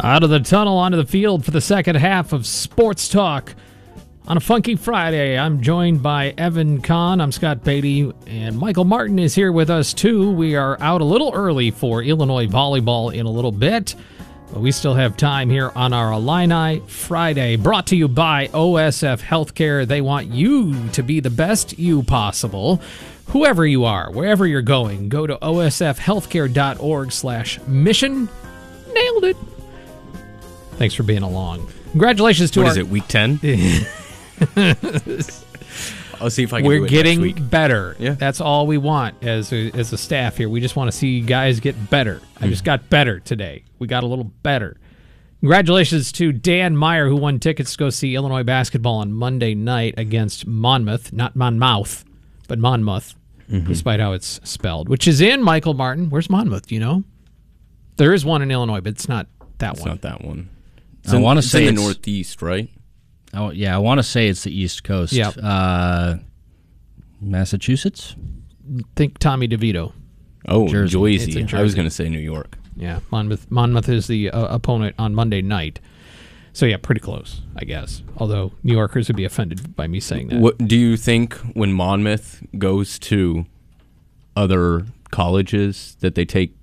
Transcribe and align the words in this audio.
Out 0.00 0.22
of 0.22 0.30
the 0.30 0.38
tunnel 0.38 0.78
onto 0.78 0.96
the 0.96 1.04
field 1.04 1.44
for 1.44 1.50
the 1.50 1.60
second 1.60 1.96
half 1.96 2.32
of 2.32 2.46
Sports 2.46 3.08
Talk. 3.08 3.56
On 4.28 4.36
a 4.36 4.40
funky 4.40 4.76
Friday, 4.76 5.36
I'm 5.36 5.60
joined 5.60 6.04
by 6.04 6.34
Evan 6.38 6.80
Kahn. 6.80 7.20
I'm 7.20 7.32
Scott 7.32 7.64
Beatty, 7.64 8.12
and 8.26 8.56
Michael 8.56 8.84
Martin 8.84 9.18
is 9.18 9.34
here 9.34 9.50
with 9.50 9.70
us 9.70 9.92
too. 9.92 10.30
We 10.30 10.54
are 10.54 10.80
out 10.80 11.00
a 11.00 11.04
little 11.04 11.32
early 11.34 11.72
for 11.72 12.00
Illinois 12.02 12.46
volleyball 12.46 13.12
in 13.12 13.26
a 13.26 13.30
little 13.30 13.50
bit, 13.50 13.96
but 14.52 14.60
we 14.60 14.70
still 14.70 14.94
have 14.94 15.16
time 15.16 15.50
here 15.50 15.72
on 15.74 15.92
our 15.92 16.12
Illini 16.12 16.80
Friday. 16.86 17.56
Brought 17.56 17.88
to 17.88 17.96
you 17.96 18.06
by 18.06 18.46
OSF 18.48 19.20
Healthcare. 19.20 19.84
They 19.84 20.00
want 20.00 20.28
you 20.28 20.88
to 20.90 21.02
be 21.02 21.18
the 21.18 21.30
best 21.30 21.76
you 21.76 22.04
possible. 22.04 22.80
Whoever 23.28 23.66
you 23.66 23.84
are, 23.84 24.12
wherever 24.12 24.46
you're 24.46 24.62
going, 24.62 25.08
go 25.08 25.26
to 25.26 25.36
osfhealthcare.org/slash/mission. 25.36 28.28
Nailed 28.94 29.24
it. 29.24 29.36
Thanks 30.78 30.94
for 30.94 31.02
being 31.02 31.22
along. 31.22 31.68
Congratulations 31.90 32.50
to 32.52 32.60
What 32.60 32.66
our. 32.66 32.70
is 32.72 32.76
it? 32.78 32.88
Week 32.88 33.06
ten. 33.08 33.38
I'll 36.20 36.30
see 36.30 36.42
if 36.42 36.52
I 36.52 36.60
can. 36.60 36.66
We're 36.66 36.84
it 36.84 36.88
getting 36.88 37.32
better. 37.48 37.94
Yeah. 37.98 38.12
That's 38.14 38.40
all 38.40 38.66
we 38.66 38.76
want 38.78 39.22
as 39.22 39.52
a, 39.52 39.70
as 39.72 39.92
a 39.92 39.98
staff 39.98 40.36
here. 40.36 40.48
We 40.48 40.60
just 40.60 40.74
want 40.74 40.90
to 40.90 40.96
see 40.96 41.08
you 41.10 41.24
guys 41.24 41.60
get 41.60 41.90
better. 41.90 42.20
I 42.40 42.44
Hmm. 42.44 42.50
just 42.50 42.64
got 42.64 42.88
better 42.90 43.20
today. 43.20 43.64
We 43.78 43.86
got 43.86 44.02
a 44.02 44.06
little 44.06 44.24
better. 44.24 44.76
Congratulations 45.40 46.10
to 46.12 46.32
Dan 46.32 46.76
Meyer, 46.76 47.06
who 47.08 47.14
won 47.14 47.38
tickets 47.38 47.72
to 47.72 47.78
go 47.78 47.90
see 47.90 48.16
Illinois 48.16 48.42
basketball 48.42 48.96
on 48.96 49.12
Monday 49.12 49.54
night 49.54 49.94
against 49.96 50.46
Monmouth, 50.48 51.12
not 51.12 51.36
Monmouth, 51.36 52.04
but 52.48 52.58
Monmouth, 52.58 53.14
Mm-hmm. 53.48 53.66
despite 53.66 53.98
how 53.98 54.12
it's 54.12 54.40
spelled, 54.44 54.90
which 54.90 55.08
is 55.08 55.22
in 55.22 55.42
Michael 55.42 55.72
Martin. 55.72 56.10
Where's 56.10 56.28
Monmouth? 56.28 56.66
Do 56.66 56.74
you 56.74 56.80
know? 56.82 57.02
There 57.96 58.12
is 58.12 58.22
one 58.22 58.42
in 58.42 58.50
Illinois, 58.50 58.82
but 58.82 58.90
it's 58.90 59.08
not 59.08 59.26
that 59.56 59.72
It's 59.72 59.80
one. 59.80 59.88
not 59.88 60.02
that 60.02 60.22
one. 60.22 60.50
I 61.12 61.18
wanna 61.18 61.42
say 61.42 61.66
in 61.66 61.74
the 61.74 61.80
it's- 61.80 61.86
northeast, 61.86 62.42
right? 62.42 62.68
Oh 63.34 63.50
yeah, 63.50 63.74
I 63.74 63.78
want 63.78 63.98
to 63.98 64.02
say 64.02 64.28
it's 64.28 64.44
the 64.44 64.56
East 64.58 64.84
Coast. 64.84 65.12
Yep. 65.12 65.34
Uh, 65.42 66.16
Massachusetts. 67.20 68.16
Think 68.96 69.18
Tommy 69.18 69.48
DeVito. 69.48 69.92
Oh, 70.46 70.68
Jersey. 70.68 71.14
It's 71.14 71.26
Jersey. 71.26 71.56
I 71.56 71.62
was 71.62 71.74
going 71.74 71.86
to 71.86 71.94
say 71.94 72.08
New 72.08 72.18
York. 72.18 72.56
Yeah, 72.76 73.00
Monmouth. 73.10 73.50
Monmouth 73.50 73.88
is 73.88 74.06
the 74.06 74.30
uh, 74.30 74.54
opponent 74.54 74.94
on 74.98 75.14
Monday 75.14 75.42
night. 75.42 75.80
So 76.52 76.66
yeah, 76.66 76.76
pretty 76.76 77.00
close, 77.00 77.42
I 77.56 77.64
guess. 77.64 78.02
Although 78.16 78.52
New 78.62 78.72
Yorkers 78.74 79.08
would 79.08 79.16
be 79.16 79.24
offended 79.24 79.76
by 79.76 79.86
me 79.86 80.00
saying 80.00 80.28
that. 80.28 80.40
What 80.40 80.58
do 80.58 80.76
you 80.76 80.96
think 80.96 81.34
when 81.54 81.72
Monmouth 81.72 82.42
goes 82.56 82.98
to 83.00 83.46
other 84.36 84.86
colleges 85.10 85.96
that 86.00 86.14
they 86.14 86.24
take 86.24 86.54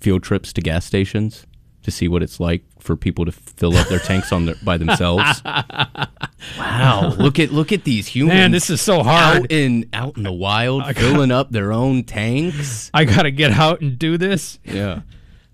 field 0.00 0.22
trips 0.22 0.52
to 0.54 0.60
gas 0.60 0.84
stations 0.84 1.46
to 1.82 1.90
see 1.90 2.08
what 2.08 2.22
it's 2.22 2.40
like 2.40 2.62
for 2.78 2.96
people 2.96 3.24
to 3.24 3.32
fill 3.32 3.76
up 3.76 3.88
their 3.88 3.98
tanks 3.98 4.32
on 4.32 4.46
their, 4.46 4.54
by 4.64 4.76
themselves? 4.76 5.42
wow, 6.58 7.14
look 7.18 7.38
at 7.38 7.52
look 7.52 7.72
at 7.72 7.84
these 7.84 8.08
humans. 8.08 8.34
Man, 8.34 8.50
this 8.50 8.70
is 8.70 8.80
so 8.80 9.02
hard. 9.02 9.42
out 9.44 9.52
in 9.52 9.88
out 9.92 10.16
in 10.16 10.22
the 10.22 10.32
wild, 10.32 10.84
filling 10.96 11.30
up 11.30 11.50
their 11.50 11.72
own 11.72 12.04
tanks. 12.04 12.90
I 12.94 13.04
got 13.04 13.22
to 13.22 13.30
get 13.30 13.52
out 13.52 13.80
and 13.80 13.98
do 13.98 14.16
this. 14.16 14.58
Yeah. 14.64 15.02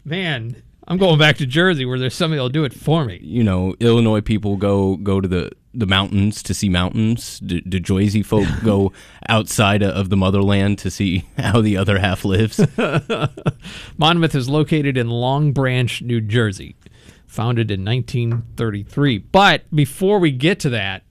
Man, 0.04 0.62
I'm 0.86 0.96
going 0.96 1.18
back 1.18 1.36
to 1.36 1.46
Jersey 1.46 1.84
where 1.84 1.98
there's 1.98 2.14
somebody 2.14 2.38
that'll 2.38 2.48
do 2.48 2.64
it 2.64 2.72
for 2.72 3.04
me. 3.04 3.18
you 3.22 3.44
know, 3.44 3.74
Illinois 3.78 4.22
people 4.22 4.56
go 4.56 4.96
go 4.96 5.20
to 5.20 5.28
the, 5.28 5.52
the 5.78 5.86
mountains 5.86 6.42
to 6.42 6.52
see 6.54 6.68
mountains. 6.68 7.38
Do, 7.40 7.60
do 7.60 7.78
Jersey 7.80 8.22
folk 8.22 8.46
go 8.64 8.92
outside 9.28 9.82
of 9.82 10.10
the 10.10 10.16
motherland 10.16 10.78
to 10.80 10.90
see 10.90 11.26
how 11.38 11.60
the 11.60 11.76
other 11.76 11.98
half 11.98 12.24
lives? 12.24 12.60
Monmouth 13.96 14.34
is 14.34 14.48
located 14.48 14.96
in 14.96 15.08
Long 15.08 15.52
Branch, 15.52 16.02
New 16.02 16.20
Jersey, 16.20 16.76
founded 17.26 17.70
in 17.70 17.84
1933. 17.84 19.18
But 19.18 19.62
before 19.74 20.18
we 20.18 20.30
get 20.32 20.60
to 20.60 20.70
that, 20.70 21.04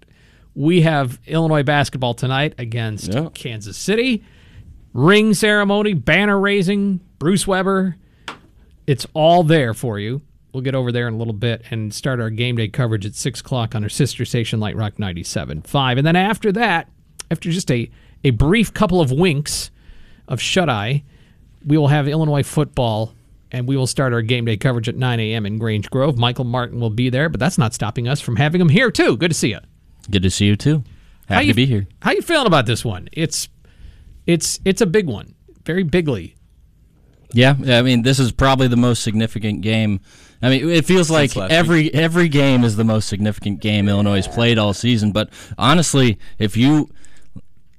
we 0.56 0.82
have 0.82 1.20
Illinois 1.28 1.64
basketball 1.64 2.14
tonight 2.14 2.54
against 2.58 3.14
Yeah. 3.14 3.30
Kansas 3.34 3.78
City. 3.78 4.24
Ring 4.94 5.34
ceremony, 5.36 5.94
banner 5.94 6.40
raising, 6.40 7.02
Bruce 7.20 7.46
Weber. 7.46 7.96
It's 8.88 9.06
all 9.14 9.44
there 9.44 9.74
for 9.76 10.00
you. 10.00 10.22
We'll 10.54 10.64
get 10.64 10.76
over 10.76 10.92
there 10.92 11.08
in 11.08 11.14
a 11.14 11.18
little 11.18 11.34
bit 11.34 11.64
and 11.72 11.94
start 11.94 12.20
our 12.20 12.30
game 12.30 12.56
day 12.56 12.68
coverage 12.68 13.06
at 13.06 13.16
6 13.16 13.42
o'clock 13.42 13.76
on 13.76 13.84
our 13.84 13.90
sister 13.90 14.26
station, 14.26 14.60
Light 14.60 14.76
Rock 14.76 14.96
97.5. 14.96 15.98
And 15.98 16.08
then 16.08 16.16
after 16.16 16.52
that, 16.54 16.90
after 17.30 17.52
just 17.52 17.70
a, 17.70 17.90
a 18.24 18.32
brief 18.32 18.74
couple 18.74 19.02
of 19.02 19.12
winks 19.12 19.70
of 20.28 20.42
shut 20.42 20.70
eye, 20.70 21.04
we 21.66 21.78
will 21.78 21.90
have 21.90 22.08
Illinois 22.08 22.44
football 22.44 23.14
and 23.52 23.68
we 23.68 23.78
will 23.78 23.88
start 23.88 24.14
our 24.14 24.22
game 24.22 24.46
day 24.46 24.58
coverage 24.58 24.90
at 24.90 24.96
9 24.96 25.20
a.m. 25.20 25.46
in 25.46 25.58
Grange 25.58 25.90
Grove. 25.90 26.18
Michael 26.18 26.46
Martin 26.46 26.80
will 26.80 26.90
be 26.90 27.10
there, 27.10 27.30
but 27.30 27.40
that's 27.40 27.58
not 27.58 27.74
stopping 27.74 28.08
us 28.08 28.20
from 28.20 28.36
having 28.38 28.60
him 28.60 28.70
here, 28.70 28.90
too. 28.92 29.16
Good 29.18 29.32
to 29.32 29.36
see 29.38 29.50
you. 29.50 29.60
Good 30.10 30.24
to 30.24 30.30
see 30.30 30.46
you 30.46 30.56
too. 30.56 30.84
How 31.28 31.36
Happy 31.36 31.48
you- 31.48 31.54
to 31.54 31.58
be 31.58 31.66
here. 31.66 31.88
How 32.02 32.12
you 32.12 32.22
feeling 32.22 32.48
about 32.48 32.66
this 32.66 32.84
one? 32.86 33.10
It's 33.12 33.50
it's 34.26 34.60
it's 34.66 34.82
a 34.82 34.86
big 34.86 35.08
one, 35.08 35.36
very 35.66 35.84
bigly. 35.84 36.36
Yeah, 37.34 37.56
I 37.68 37.82
mean, 37.82 38.04
this 38.04 38.20
is 38.20 38.32
probably 38.32 38.70
the 38.70 38.78
most 38.78 39.04
significant 39.04 39.60
game. 39.62 40.00
I 40.42 40.50
mean, 40.50 40.70
it 40.70 40.86
feels 40.86 41.10
like 41.10 41.36
last 41.36 41.52
every 41.52 41.94
every 41.94 42.30
game 42.30 42.64
is 42.64 42.76
the 42.76 42.84
most 42.84 43.08
significant 43.10 43.60
game 43.60 43.90
Illinois 43.90 44.18
has 44.18 44.28
played 44.28 44.58
all 44.58 44.74
season. 44.74 45.12
But 45.12 45.30
honestly, 45.58 46.20
if 46.38 46.56
you 46.56 46.90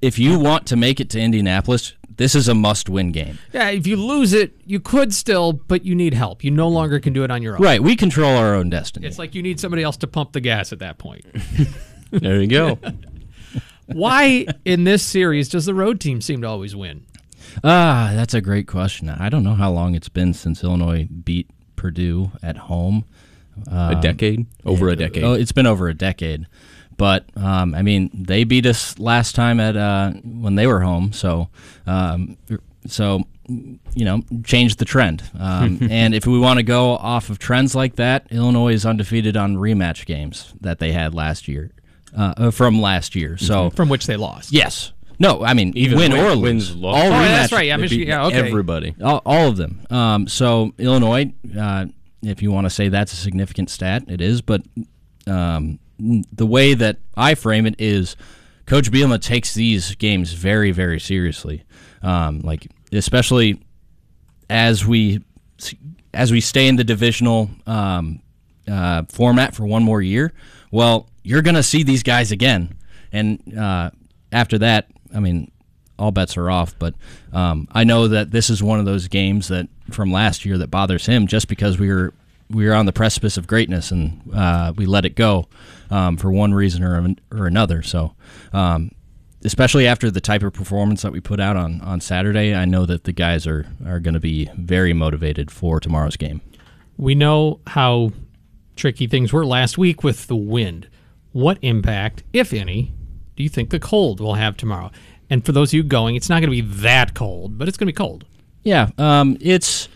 if 0.01 0.19
you 0.19 0.39
want 0.39 0.65
to 0.67 0.75
make 0.75 0.99
it 0.99 1.09
to 1.11 1.19
Indianapolis, 1.19 1.93
this 2.19 2.35
is 2.35 2.49
a 2.49 2.53
must-win 2.53 3.13
game. 3.13 3.39
Yeah, 3.53 3.69
if 3.69 3.87
you 3.87 3.95
lose 3.95 4.33
it, 4.33 4.53
you 4.65 4.81
could 4.81 5.13
still, 5.13 5.53
but 5.53 5.85
you 5.85 5.95
need 5.95 6.13
help. 6.13 6.43
You 6.43 6.51
no 6.51 6.67
longer 6.67 6.99
can 6.99 7.13
do 7.13 7.23
it 7.23 7.31
on 7.31 7.41
your 7.41 7.55
own. 7.55 7.61
Right, 7.61 7.81
we 7.81 7.95
control 7.95 8.35
our 8.35 8.55
own 8.55 8.69
destiny. 8.69 9.07
It's 9.07 9.17
like 9.17 9.35
you 9.35 9.41
need 9.41 9.59
somebody 9.59 9.83
else 9.83 9.95
to 9.97 10.07
pump 10.07 10.33
the 10.33 10.41
gas 10.41 10.73
at 10.73 10.79
that 10.79 10.97
point. 10.97 11.25
there 12.11 12.41
you 12.41 12.47
go. 12.47 12.77
Why 13.85 14.47
in 14.65 14.83
this 14.83 15.01
series 15.01 15.47
does 15.47 15.65
the 15.65 15.73
road 15.73 15.99
team 15.99 16.19
seem 16.19 16.41
to 16.41 16.47
always 16.47 16.75
win? 16.75 17.05
Ah, 17.63 18.11
that's 18.13 18.33
a 18.33 18.41
great 18.41 18.67
question. 18.67 19.09
I 19.09 19.29
don't 19.29 19.43
know 19.43 19.55
how 19.55 19.71
long 19.71 19.95
it's 19.95 20.09
been 20.09 20.33
since 20.33 20.63
Illinois 20.63 21.07
beat 21.23 21.49
Purdue 21.79 22.31
at 22.43 22.57
home. 22.57 23.05
a 23.71 23.97
decade, 24.01 24.45
over 24.65 24.89
a 24.89 24.95
decade. 24.95 25.23
Oh, 25.23 25.33
it's 25.33 25.51
been 25.53 25.65
over 25.65 25.87
a 25.87 25.93
decade. 25.93 26.45
But 26.97 27.25
um, 27.37 27.73
I 27.73 27.81
mean, 27.81 28.09
they 28.13 28.43
beat 28.43 28.65
us 28.65 28.99
last 28.99 29.33
time 29.33 29.61
at 29.61 29.77
uh, 29.77 30.11
when 30.11 30.55
they 30.55 30.67
were 30.67 30.81
home. 30.81 31.13
So, 31.13 31.47
um, 31.87 32.35
so 32.85 33.23
you 33.47 34.05
know, 34.05 34.21
change 34.43 34.75
the 34.75 34.85
trend. 34.85 35.23
Um, 35.39 35.79
and 35.89 36.13
if 36.13 36.27
we 36.27 36.37
want 36.37 36.57
to 36.57 36.63
go 36.63 36.91
off 36.97 37.29
of 37.29 37.39
trends 37.39 37.73
like 37.73 37.95
that, 37.95 38.27
Illinois 38.31 38.73
is 38.73 38.85
undefeated 38.85 39.37
on 39.37 39.55
rematch 39.55 40.05
games 40.05 40.53
that 40.59 40.79
they 40.79 40.91
had 40.91 41.13
last 41.13 41.47
year, 41.47 41.71
uh, 42.17 42.33
uh, 42.35 42.51
from 42.51 42.81
last 42.81 43.15
year. 43.15 43.37
So, 43.37 43.69
From 43.69 43.87
which 43.89 44.05
they 44.05 44.17
lost. 44.17 44.51
yes, 44.51 44.91
no, 45.19 45.43
I 45.43 45.53
mean, 45.53 45.73
Even 45.75 45.97
win 45.97 46.11
win- 46.13 46.21
or 46.21 46.29
lose, 46.35 46.73
wins, 46.73 46.83
all 46.83 46.95
Oh, 46.95 47.09
that's 47.09 47.51
right. 47.51 47.65
Yeah, 47.67 47.77
They 47.77 47.81
Michigan. 47.83 48.07
Yeah, 48.07 48.25
okay. 48.27 48.37
Everybody. 48.37 48.95
all, 49.03 49.21
all 49.25 49.47
of 49.49 49.57
them. 49.57 49.81
Um, 49.89 50.27
so 50.27 50.73
Illinois, 50.77 51.33
uh, 51.57 51.87
if 52.23 52.41
you 52.41 52.51
want 52.51 52.65
to 52.65 52.69
say 52.69 52.89
that's 52.89 53.13
a 53.13 53.17
significant 53.17 53.69
stat, 53.69 54.03
it 54.07 54.21
is. 54.21 54.41
But 54.41 54.61
um, 55.27 55.79
the 55.99 56.45
way 56.45 56.73
that 56.73 56.97
I 57.15 57.35
frame 57.35 57.65
it 57.65 57.75
is, 57.79 58.15
Coach 58.65 58.91
Bielema 58.91 59.21
takes 59.21 59.53
these 59.53 59.95
games 59.95 60.33
very, 60.33 60.71
very 60.71 60.99
seriously. 60.99 61.63
Um, 62.01 62.39
like 62.41 62.67
especially 62.91 63.61
as 64.49 64.85
we 64.85 65.21
as 66.13 66.31
we 66.31 66.41
stay 66.41 66.67
in 66.67 66.75
the 66.75 66.83
divisional 66.83 67.49
um, 67.67 68.21
uh, 68.67 69.03
format 69.09 69.53
for 69.55 69.65
one 69.65 69.83
more 69.83 70.01
year. 70.01 70.33
Well, 70.71 71.09
you're 71.23 71.41
going 71.41 71.55
to 71.55 71.63
see 71.63 71.83
these 71.83 72.03
guys 72.03 72.31
again, 72.31 72.75
and 73.11 73.57
uh, 73.57 73.91
after 74.31 74.57
that, 74.59 74.89
I 75.13 75.19
mean, 75.19 75.51
all 75.97 76.11
bets 76.11 76.37
are 76.37 76.49
off. 76.49 76.77
But 76.79 76.95
um, 77.33 77.67
I 77.71 77.83
know 77.83 78.07
that 78.07 78.31
this 78.31 78.49
is 78.49 78.63
one 78.63 78.79
of 78.79 78.85
those 78.85 79.07
games 79.07 79.49
that 79.49 79.67
from 79.91 80.11
last 80.11 80.45
year 80.45 80.57
that 80.57 80.71
bothers 80.71 81.05
him, 81.05 81.27
just 81.27 81.47
because 81.47 81.77
we 81.77 81.89
were 81.89 82.13
we 82.49 82.65
were 82.65 82.73
on 82.73 82.87
the 82.87 82.93
precipice 82.93 83.37
of 83.37 83.45
greatness 83.45 83.91
and 83.91 84.21
uh, 84.33 84.73
we 84.75 84.87
let 84.87 85.05
it 85.05 85.15
go 85.15 85.47
um, 85.91 86.17
for 86.17 86.31
one 86.31 86.53
reason 86.53 86.83
or 86.83 87.15
or 87.31 87.45
another. 87.45 87.83
So. 87.83 88.15
Um, 88.53 88.91
especially 89.45 89.87
after 89.87 90.11
the 90.11 90.19
type 90.19 90.43
of 90.43 90.51
performance 90.51 91.01
that 91.01 91.13
we 91.13 91.21
put 91.21 91.39
out 91.39 91.55
on, 91.55 91.79
on 91.79 92.01
Saturday, 92.01 92.53
I 92.53 92.65
know 92.65 92.85
that 92.85 93.05
the 93.05 93.13
guys 93.13 93.47
are, 93.47 93.65
are 93.85 94.01
going 94.01 94.13
to 94.13 94.19
be 94.19 94.49
very 94.57 94.91
motivated 94.91 95.49
for 95.49 95.79
tomorrow's 95.79 96.17
game. 96.17 96.41
We 96.97 97.15
know 97.15 97.61
how 97.67 98.11
tricky 98.75 99.07
things 99.07 99.31
were 99.31 99.45
last 99.45 99.77
week 99.77 100.03
with 100.03 100.27
the 100.27 100.35
wind. 100.35 100.89
What 101.31 101.57
impact, 101.61 102.23
if 102.33 102.51
any, 102.51 102.91
do 103.39 103.43
you 103.43 103.49
think 103.49 103.69
the 103.69 103.79
cold 103.79 104.19
will 104.19 104.33
have 104.33 104.57
tomorrow? 104.57 104.91
And 105.29 105.45
for 105.45 105.53
those 105.53 105.69
of 105.69 105.75
you 105.75 105.83
going, 105.83 106.17
it's 106.17 106.27
not 106.27 106.41
going 106.41 106.51
to 106.53 106.61
be 106.61 106.81
that 106.81 107.13
cold, 107.13 107.57
but 107.57 107.69
it's 107.69 107.77
going 107.77 107.87
to 107.87 107.93
be 107.93 107.95
cold. 107.95 108.25
Yeah, 108.63 108.89
um, 108.97 109.37
it's 109.39 109.87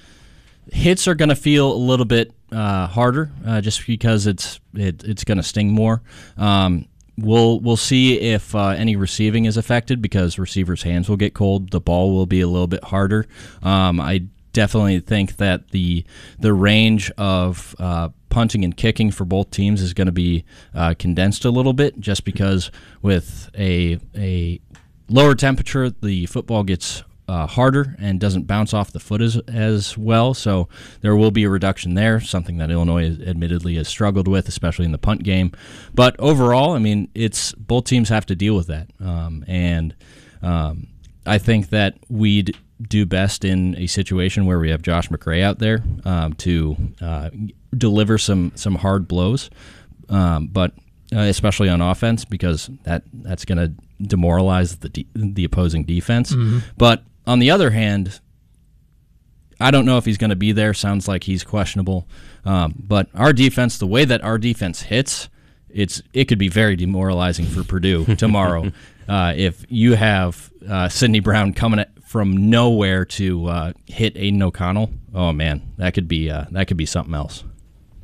hits 0.72 1.10
are 1.10 1.14
going 1.16 1.28
to 1.28 1.36
feel 1.36 1.74
a 1.74 1.76
little 1.76 2.06
bit 2.06 2.32
uh, 2.54 2.88
harder 2.88 3.32
uh, 3.46 3.60
just 3.60 3.86
because 3.86 4.28
it's 4.28 4.62
it, 4.74 5.04
it's 5.04 5.26
going 5.26 5.40
to 5.40 5.44
sting 5.44 5.72
more. 5.72 6.02
Um, 6.38 6.88
we'll 7.18 7.60
we'll 7.60 7.76
see 7.76 8.18
if 8.18 8.56
uh, 8.56 8.68
any 8.68 8.96
receiving 8.96 9.44
is 9.44 9.58
affected 9.58 10.02
because 10.02 10.40
receivers' 10.40 10.84
hands 10.84 11.10
will 11.10 11.18
get 11.18 11.34
cold. 11.34 11.72
The 11.72 11.82
ball 11.82 12.14
will 12.14 12.26
be 12.26 12.40
a 12.40 12.48
little 12.48 12.68
bit 12.68 12.86
harder. 12.86 13.28
Um, 13.62 14.00
I 14.00 14.28
definitely 14.54 15.02
think 15.02 15.36
that 15.36 15.72
the 15.72 16.06
the 16.40 16.54
range 16.54 17.12
of 17.18 17.76
uh, 17.78 18.08
punting 18.34 18.66
and 18.66 18.76
kicking 18.76 19.12
for 19.12 19.26
both 19.26 19.52
teams 19.52 19.80
is 19.80 19.94
going 19.94 20.08
to 20.08 20.12
be 20.12 20.44
uh, 20.74 20.96
condensed 20.98 21.46
a 21.46 21.52
little 21.52 21.74
bit, 21.74 22.00
just 22.00 22.26
because 22.26 22.72
with 23.02 23.52
a 23.58 24.00
a 24.18 24.60
lower 25.08 25.36
temperature, 25.36 25.92
the 25.92 26.26
football 26.26 26.64
gets 26.64 27.04
uh, 27.28 27.46
harder 27.46 27.96
and 28.00 28.20
doesn't 28.20 28.48
bounce 28.48 28.74
off 28.74 28.92
the 28.92 29.00
foot 29.00 29.22
as, 29.22 29.38
as 29.48 29.98
well. 29.98 30.34
So 30.34 30.68
there 31.02 31.16
will 31.16 31.32
be 31.32 31.44
a 31.44 31.50
reduction 31.50 31.94
there, 31.94 32.20
something 32.20 32.58
that 32.58 32.72
Illinois 32.72 33.18
admittedly 33.26 33.76
has 33.76 33.88
struggled 33.88 34.28
with, 34.28 34.48
especially 34.48 34.86
in 34.86 34.92
the 34.92 34.98
punt 34.98 35.24
game. 35.24 35.52
But 35.94 36.16
overall, 36.20 36.72
I 36.72 36.80
mean, 36.80 37.10
it's 37.14 37.54
both 37.54 37.86
teams 37.86 38.10
have 38.10 38.26
to 38.26 38.36
deal 38.36 38.56
with 38.56 38.68
that, 38.68 38.90
um, 39.00 39.46
and 39.48 39.96
um, 40.42 40.88
I 41.26 41.38
think 41.38 41.70
that 41.70 41.98
we'd 42.10 42.58
do 42.90 43.06
best 43.06 43.46
in 43.46 43.76
a 43.78 43.88
situation 43.88 44.46
where 44.46 44.60
we 44.60 44.70
have 44.70 44.82
Josh 44.82 45.10
McCray 45.10 45.42
out 45.42 45.60
there 45.60 45.84
um, 46.06 46.34
to 46.34 46.76
uh, 47.02 47.30
deliver 47.76 48.18
some 48.18 48.52
some 48.56 48.76
hard 48.76 49.08
blows, 49.08 49.50
um, 50.10 50.48
but 50.48 50.74
uh, 51.16 51.20
especially 51.20 51.70
on 51.70 51.82
offense 51.82 52.26
because 52.26 52.70
that 52.84 53.04
that's 53.14 53.46
going 53.46 53.58
to 53.58 53.74
demoralize 54.06 54.78
the 54.78 54.90
de- 54.90 55.08
the 55.16 55.44
opposing 55.44 55.84
defense. 55.84 56.32
Mm-hmm. 56.32 56.60
But 56.78 57.04
on 57.26 57.40
the 57.40 57.52
other 57.52 57.72
hand, 57.72 58.20
I 59.60 59.72
don't 59.72 59.86
know 59.86 59.98
if 59.98 60.06
he's 60.06 60.18
going 60.18 60.32
to 60.32 60.36
be 60.36 60.52
there. 60.52 60.74
Sounds 60.74 61.08
like 61.08 61.24
he's 61.24 61.44
questionable. 61.44 62.08
Um, 62.46 62.76
but 62.78 63.08
our 63.14 63.34
defense, 63.34 63.78
the 63.78 63.88
way 63.88 64.06
that 64.06 64.24
our 64.24 64.38
defense 64.38 64.82
hits, 64.82 65.30
it's 65.70 66.02
it 66.14 66.26
could 66.26 66.40
be 66.40 66.50
very 66.50 66.76
demoralizing 66.76 67.46
for 67.46 67.64
Purdue 67.64 68.06
tomorrow 68.16 68.72
uh, 69.08 69.34
if 69.36 69.66
you 69.70 69.94
have 69.96 70.52
uh, 70.68 70.90
Sydney 70.90 71.20
Brown 71.20 71.54
coming 71.54 71.80
at, 71.80 71.90
from 72.14 72.52
nowhere 72.52 73.04
to 73.06 73.48
uh, 73.48 73.74
hit 73.88 74.16
Aidan 74.16 74.44
O'Connell. 74.44 74.92
Oh 75.16 75.34
man, 75.34 75.74
that 75.78 75.96
could 75.96 76.08
be 76.08 76.30
uh, 76.30 76.46
that 76.52 76.68
could 76.68 76.78
be 76.78 76.86
something 76.86 77.16
else. 77.16 77.44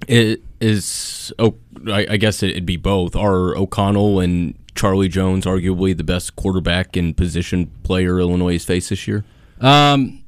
It 0.08 0.42
is. 0.60 1.32
Oh, 1.38 1.58
I, 1.86 2.08
I 2.10 2.18
guess 2.18 2.42
it'd 2.42 2.66
be 2.66 2.76
both. 2.76 3.16
Are 3.16 3.56
O'Connell 3.56 4.20
and 4.20 4.56
Charlie 4.74 5.10
Jones 5.10 5.46
arguably 5.46 5.96
the 5.96 6.04
best 6.04 6.36
quarterback 6.36 6.96
and 6.96 7.16
position 7.16 7.68
player 7.84 8.20
Illinois 8.20 8.54
has 8.54 8.66
faced 8.66 8.90
this 8.90 9.08
year? 9.08 9.26
Um, 9.62 10.26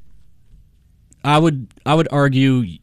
I 1.24 1.40
would 1.40 1.66
I 1.84 1.96
would 1.96 2.06
argue 2.12 2.78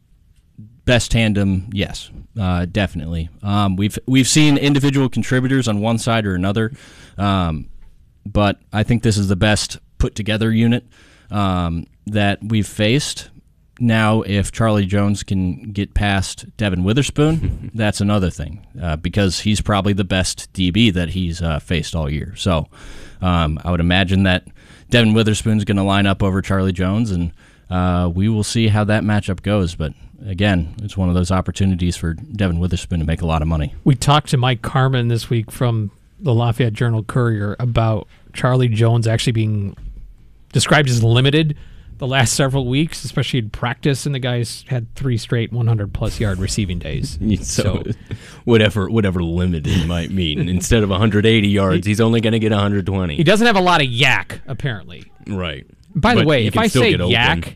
best 0.83 1.11
tandem, 1.11 1.69
yes, 1.71 2.11
uh, 2.37 2.65
definitely. 2.65 3.29
Um, 3.41 3.77
we've 3.77 3.97
we've 4.05 4.27
seen 4.27 4.57
individual 4.57 5.07
contributors 5.07 5.69
on 5.69 5.79
one 5.79 5.97
side 5.97 6.25
or 6.25 6.35
another, 6.35 6.73
um, 7.17 7.69
but 8.25 8.59
I 8.73 8.83
think 8.83 9.03
this 9.03 9.15
is 9.15 9.29
the 9.29 9.37
best 9.37 9.77
put 9.99 10.15
together 10.15 10.51
unit 10.51 10.85
um, 11.29 11.85
that 12.07 12.39
we've 12.43 12.67
faced. 12.67 13.29
Now, 13.79 14.23
if 14.23 14.51
Charlie 14.51 14.85
Jones 14.85 15.23
can 15.23 15.71
get 15.71 15.93
past 15.93 16.45
Devon 16.57 16.83
Witherspoon, 16.83 17.71
that's 17.75 18.01
another 18.01 18.29
thing 18.29 18.65
uh, 18.81 18.95
because 18.97 19.41
he's 19.41 19.61
probably 19.61 19.93
the 19.93 20.03
best 20.03 20.51
DB 20.53 20.91
that 20.93 21.09
he's 21.09 21.41
uh, 21.41 21.59
faced 21.59 21.95
all 21.95 22.09
year. 22.09 22.35
So 22.35 22.67
um, 23.21 23.59
I 23.63 23.71
would 23.71 23.79
imagine 23.79 24.23
that 24.23 24.45
Devon 24.89 25.13
Witherspoon's 25.13 25.63
going 25.63 25.77
to 25.77 25.83
line 25.83 26.07
up 26.07 26.23
over 26.23 26.41
Charlie 26.41 26.73
Jones, 26.73 27.11
and 27.11 27.31
uh, 27.69 28.11
we 28.13 28.27
will 28.27 28.43
see 28.43 28.67
how 28.67 28.83
that 28.85 29.03
matchup 29.03 29.43
goes. 29.43 29.75
But 29.75 29.93
again, 30.25 30.75
it's 30.81 30.97
one 30.97 31.09
of 31.09 31.15
those 31.15 31.31
opportunities 31.31 31.95
for 31.95 32.13
Devon 32.15 32.59
Witherspoon 32.59 32.99
to 32.99 33.05
make 33.05 33.21
a 33.21 33.25
lot 33.27 33.41
of 33.41 33.47
money. 33.47 33.75
We 33.83 33.95
talked 33.95 34.29
to 34.29 34.37
Mike 34.37 34.61
Carmin 34.61 35.07
this 35.09 35.29
week 35.29 35.51
from 35.51 35.91
the 36.19 36.33
Lafayette 36.33 36.73
Journal 36.73 37.03
Courier 37.03 37.55
about 37.59 38.07
Charlie 38.33 38.67
Jones 38.67 39.07
actually 39.07 39.31
being 39.31 39.75
described 40.51 40.89
as 40.89 41.03
limited 41.03 41.57
the 41.99 42.07
last 42.07 42.33
several 42.33 42.65
weeks, 42.65 43.03
especially 43.03 43.39
in 43.39 43.49
practice, 43.49 44.05
and 44.05 44.15
the 44.15 44.19
guys 44.19 44.63
had 44.69 44.93
three 44.95 45.17
straight 45.17 45.51
100 45.51 45.93
plus 45.93 46.19
yard 46.19 46.39
receiving 46.39 46.79
days. 46.79 47.19
So, 47.39 47.83
so 47.83 47.91
whatever 48.45 48.89
whatever 48.89 49.21
limited 49.21 49.87
might 49.87 50.09
mean, 50.09 50.49
instead 50.49 50.83
of 50.83 50.89
180 50.89 51.47
yards, 51.47 51.85
he, 51.85 51.91
he's 51.91 52.01
only 52.01 52.21
going 52.21 52.33
to 52.33 52.39
get 52.39 52.51
120. 52.51 53.15
He 53.15 53.23
doesn't 53.23 53.45
have 53.45 53.55
a 53.55 53.61
lot 53.61 53.81
of 53.81 53.87
YAC 53.87 54.39
apparently. 54.47 55.11
Right. 55.27 55.65
By 55.95 56.15
but 56.15 56.21
the 56.21 56.27
way, 56.27 56.45
if 56.45 56.57
I 56.57 56.67
say 56.67 56.93
YAC, 56.93 57.55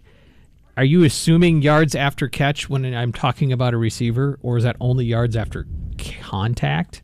are 0.76 0.84
you 0.84 1.04
assuming 1.04 1.62
yards 1.62 1.96
after 1.96 2.28
catch 2.28 2.70
when 2.70 2.86
I'm 2.94 3.14
talking 3.14 3.52
about 3.52 3.74
a 3.74 3.78
receiver, 3.78 4.40
or 4.42 4.58
is 4.58 4.64
that 4.64 4.76
only 4.80 5.06
yards 5.06 5.36
after 5.36 5.68
contact? 5.98 7.02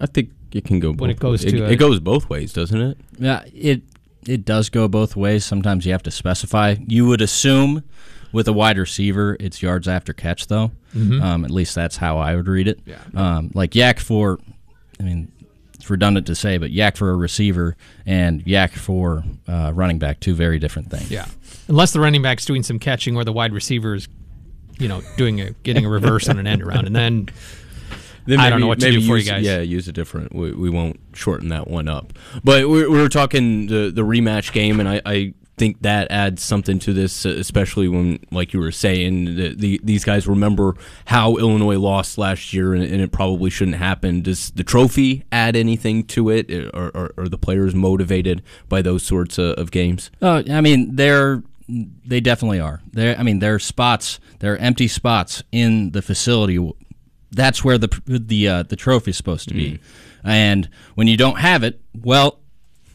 I 0.00 0.06
think 0.06 0.30
it 0.52 0.64
can 0.64 0.78
go 0.78 0.92
when 0.92 1.10
it 1.10 1.18
goes 1.18 1.44
ways. 1.44 1.52
to 1.52 1.64
it, 1.64 1.68
a, 1.68 1.72
it 1.72 1.76
goes 1.76 2.00
both 2.00 2.28
ways, 2.28 2.52
doesn't 2.52 2.80
it? 2.80 2.98
Yeah, 3.18 3.42
it 3.52 3.82
it 4.28 4.44
does 4.44 4.68
go 4.68 4.88
both 4.88 5.16
ways. 5.16 5.44
Sometimes 5.44 5.86
you 5.86 5.92
have 5.92 6.02
to 6.04 6.10
specify. 6.10 6.76
You 6.86 7.06
would 7.06 7.20
assume 7.20 7.82
with 8.32 8.46
a 8.46 8.52
wide 8.52 8.78
receiver, 8.78 9.36
it's 9.40 9.62
yards 9.62 9.88
after 9.88 10.12
catch, 10.12 10.46
though. 10.48 10.70
Mm-hmm. 10.94 11.22
Um, 11.22 11.44
at 11.44 11.50
least 11.50 11.74
that's 11.74 11.96
how 11.96 12.18
I 12.18 12.36
would 12.36 12.48
read 12.48 12.68
it. 12.68 12.80
Yeah. 12.84 12.98
Um, 13.14 13.50
like 13.54 13.74
yak 13.74 13.98
for, 13.98 14.38
I 15.00 15.02
mean, 15.02 15.32
it's 15.74 15.88
redundant 15.88 16.26
to 16.26 16.34
say, 16.34 16.58
but 16.58 16.70
yak 16.70 16.96
for 16.96 17.10
a 17.10 17.16
receiver 17.16 17.76
and 18.04 18.46
yak 18.46 18.72
for 18.72 19.24
uh, 19.46 19.72
running 19.74 19.98
back, 19.98 20.20
two 20.20 20.34
very 20.34 20.58
different 20.58 20.90
things. 20.90 21.10
Yeah. 21.10 21.26
Unless 21.68 21.92
the 21.92 22.00
running 22.00 22.22
back's 22.22 22.44
doing 22.44 22.62
some 22.62 22.78
catching 22.78 23.16
or 23.16 23.24
the 23.24 23.32
wide 23.32 23.52
receiver 23.52 23.94
is, 23.94 24.08
you 24.78 24.88
know, 24.88 25.02
doing 25.16 25.40
a 25.40 25.50
getting 25.62 25.84
a 25.84 25.88
reverse 25.88 26.28
on 26.28 26.38
an 26.38 26.46
end 26.46 26.62
around, 26.62 26.86
and 26.86 26.94
then 26.94 27.26
then 27.26 27.26
maybe, 28.36 28.46
I 28.46 28.50
don't 28.50 28.60
know 28.60 28.66
what 28.66 28.80
to 28.80 28.90
do 28.90 29.00
for 29.00 29.16
use, 29.16 29.26
you 29.26 29.32
guys. 29.32 29.44
Yeah, 29.44 29.60
use 29.60 29.88
a 29.88 29.92
different. 29.92 30.34
We, 30.34 30.52
we 30.52 30.70
won't 30.70 31.00
shorten 31.14 31.48
that 31.48 31.68
one 31.68 31.88
up. 31.88 32.12
But 32.44 32.68
we, 32.68 32.86
we 32.86 33.00
were 33.00 33.08
talking 33.08 33.66
the 33.66 33.90
the 33.90 34.02
rematch 34.02 34.52
game, 34.52 34.80
and 34.80 34.88
I, 34.88 35.00
I 35.04 35.34
think 35.58 35.82
that 35.82 36.10
adds 36.10 36.42
something 36.42 36.78
to 36.78 36.92
this, 36.92 37.24
especially 37.24 37.88
when, 37.88 38.20
like 38.30 38.52
you 38.52 38.60
were 38.60 38.70
saying, 38.70 39.24
the, 39.36 39.54
the, 39.54 39.80
these 39.82 40.04
guys 40.04 40.26
remember 40.26 40.76
how 41.06 41.36
Illinois 41.36 41.78
lost 41.78 42.16
last 42.16 42.52
year, 42.52 42.74
and, 42.74 42.84
and, 42.84 43.00
it 43.00 43.10
probably 43.10 43.50
shouldn't 43.50 43.76
happen. 43.76 44.22
Does 44.22 44.50
the 44.52 44.62
trophy 44.62 45.24
add 45.32 45.56
anything 45.56 46.04
to 46.04 46.30
it, 46.30 46.50
or 46.72 46.96
are, 46.96 47.12
are 47.18 47.28
the 47.28 47.38
players 47.38 47.74
motivated 47.74 48.42
by 48.68 48.80
those 48.82 49.02
sorts 49.02 49.36
of, 49.36 49.58
of 49.58 49.70
games? 49.70 50.10
Uh, 50.22 50.42
I 50.48 50.60
mean, 50.60 50.94
they're 50.96 51.42
they 51.68 52.20
definitely 52.20 52.60
are. 52.60 52.80
There, 52.92 53.18
I 53.18 53.22
mean, 53.22 53.40
there 53.40 53.54
are 53.54 53.58
spots, 53.58 54.20
there 54.38 54.54
are 54.54 54.56
empty 54.56 54.88
spots 54.88 55.42
in 55.52 55.90
the 55.90 56.00
facility 56.00 56.58
that's 57.30 57.64
where 57.64 57.78
the 57.78 57.88
the 58.06 58.48
uh, 58.48 58.62
the 58.64 58.76
trophy 58.76 59.10
is 59.10 59.16
supposed 59.16 59.48
to 59.48 59.54
be. 59.54 59.72
Mm. 59.72 59.80
And 60.24 60.68
when 60.94 61.06
you 61.06 61.16
don't 61.16 61.38
have 61.38 61.62
it, 61.62 61.80
well, 61.94 62.38